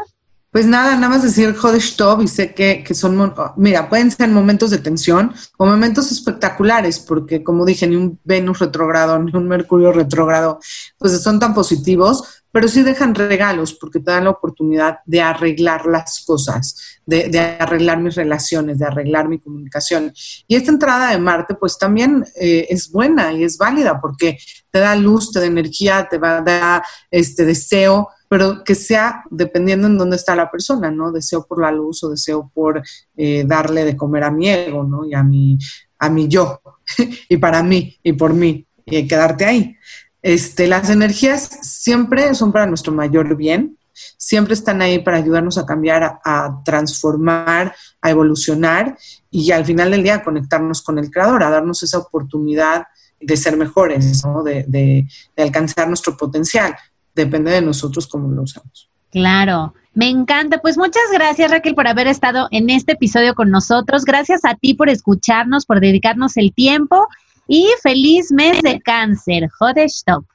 Pues 0.51 0.65
nada, 0.65 0.95
nada 0.95 1.09
más 1.09 1.21
decir 1.21 1.55
Hodestov 1.61 2.23
y 2.23 2.27
sé 2.27 2.55
que, 2.55 2.83
que 2.83 2.95
son, 2.95 3.33
mira, 3.55 3.87
pueden 3.87 4.09
ser 4.09 4.29
momentos 4.29 4.71
de 4.71 4.79
tensión 4.79 5.31
o 5.57 5.65
momentos 5.67 6.11
espectaculares, 6.11 6.99
porque 6.99 7.43
como 7.43 7.65
dije, 7.65 7.85
ni 7.85 7.95
un 7.95 8.19
Venus 8.23 8.57
retrógrado 8.57 9.19
ni 9.19 9.31
un 9.35 9.47
Mercurio 9.47 9.91
retrógrado, 9.91 10.59
pues 10.97 11.21
son 11.21 11.39
tan 11.39 11.53
positivos, 11.53 12.43
pero 12.51 12.67
sí 12.67 12.81
dejan 12.81 13.13
regalos 13.13 13.73
porque 13.73 13.99
te 13.99 14.09
dan 14.09 14.23
la 14.23 14.31
oportunidad 14.31 14.99
de 15.05 15.21
arreglar 15.21 15.85
las 15.85 16.23
cosas, 16.25 16.99
de, 17.05 17.29
de 17.29 17.39
arreglar 17.39 17.99
mis 17.99 18.15
relaciones, 18.15 18.79
de 18.79 18.85
arreglar 18.85 19.29
mi 19.29 19.39
comunicación. 19.39 20.11
Y 20.47 20.55
esta 20.55 20.71
entrada 20.71 21.11
de 21.11 21.19
Marte, 21.19 21.53
pues 21.53 21.77
también 21.77 22.25
eh, 22.35 22.65
es 22.69 22.91
buena 22.91 23.31
y 23.33 23.43
es 23.43 23.57
válida 23.57 24.01
porque 24.01 24.39
te 24.71 24.79
da 24.79 24.95
luz, 24.95 25.31
te 25.31 25.39
da 25.39 25.45
energía, 25.45 26.07
te 26.09 26.17
va 26.17 26.37
a 26.37 26.41
dar 26.41 26.83
este 27.11 27.45
deseo 27.45 28.09
pero 28.29 28.63
que 28.63 28.75
sea 28.75 29.23
dependiendo 29.31 29.87
en 29.87 29.97
dónde 29.97 30.15
está 30.15 30.35
la 30.35 30.51
persona, 30.51 30.91
¿no? 30.91 31.11
Deseo 31.11 31.45
por 31.45 31.59
la 31.59 31.71
luz 31.71 32.03
o 32.03 32.09
deseo 32.09 32.49
por 32.53 32.81
eh, 33.17 33.43
darle 33.45 33.83
de 33.83 33.97
comer 33.97 34.23
a 34.23 34.31
mi 34.31 34.47
ego, 34.47 34.83
¿no? 34.83 35.03
Y 35.03 35.15
a 35.15 35.23
mi, 35.23 35.57
a 35.97 36.09
mi 36.09 36.27
yo, 36.27 36.61
y 37.27 37.37
para 37.37 37.63
mí, 37.63 37.97
y 38.03 38.13
por 38.13 38.33
mí, 38.33 38.65
y 38.85 39.07
quedarte 39.07 39.45
ahí. 39.45 39.75
Este, 40.21 40.67
las 40.67 40.89
energías 40.91 41.49
siempre 41.61 42.35
son 42.35 42.51
para 42.51 42.67
nuestro 42.67 42.93
mayor 42.93 43.35
bien, 43.35 43.77
siempre 44.17 44.53
están 44.53 44.81
ahí 44.81 44.99
para 44.99 45.17
ayudarnos 45.17 45.57
a 45.57 45.65
cambiar, 45.65 46.19
a, 46.23 46.61
transformar, 46.63 47.75
a 47.99 48.09
evolucionar 48.11 48.97
y 49.31 49.51
al 49.51 49.65
final 49.65 49.91
del 49.91 50.03
día 50.03 50.23
conectarnos 50.23 50.83
con 50.83 50.99
el 50.99 51.09
Creador, 51.09 51.43
a 51.43 51.49
darnos 51.49 51.81
esa 51.81 51.97
oportunidad 51.97 52.83
de 53.19 53.37
ser 53.37 53.57
mejores, 53.57 54.25
¿no? 54.25 54.43
de, 54.43 54.65
de, 54.67 55.07
de 55.35 55.43
alcanzar 55.43 55.87
nuestro 55.87 56.15
potencial 56.15 56.75
depende 57.19 57.51
de 57.51 57.61
nosotros 57.61 58.07
cómo 58.07 58.29
lo 58.29 58.43
usamos. 58.43 58.89
Claro, 59.11 59.73
me 59.93 60.09
encanta. 60.09 60.59
Pues 60.59 60.77
muchas 60.77 61.03
gracias 61.11 61.51
Raquel 61.51 61.75
por 61.75 61.87
haber 61.87 62.07
estado 62.07 62.47
en 62.51 62.69
este 62.69 62.93
episodio 62.93 63.35
con 63.35 63.49
nosotros. 63.49 64.05
Gracias 64.05 64.45
a 64.45 64.55
ti 64.55 64.73
por 64.73 64.89
escucharnos, 64.89 65.65
por 65.65 65.79
dedicarnos 65.79 66.37
el 66.37 66.53
tiempo 66.53 67.07
y 67.47 67.67
feliz 67.81 68.31
mes 68.31 68.61
de 68.61 68.79
cáncer. 68.79 69.49
Stop. 69.85 70.25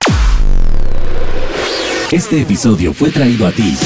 Este 2.10 2.42
episodio 2.42 2.92
fue 2.92 3.10
traído 3.10 3.46
a 3.46 3.52
ti 3.52 3.76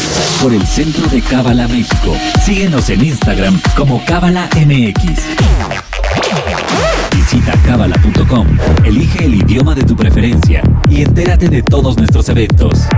por 0.43 0.53
el 0.53 0.67
Centro 0.67 1.07
de 1.09 1.21
Cábala 1.23 1.69
México. 1.69 2.15
Síguenos 2.45 2.91
en 2.91 3.05
Instagram 3.05 3.61
como 3.77 4.05
Cábala 4.05 4.49
MX. 4.57 5.88
Visita 7.31 7.53
elige 8.85 9.27
el 9.27 9.35
idioma 9.35 9.75
de 9.75 9.83
tu 9.83 9.95
preferencia 9.95 10.63
y 10.89 11.03
entérate 11.03 11.51
de 11.51 11.63
todos 11.63 11.99
nuestros 11.99 12.27
eventos. 12.31 12.89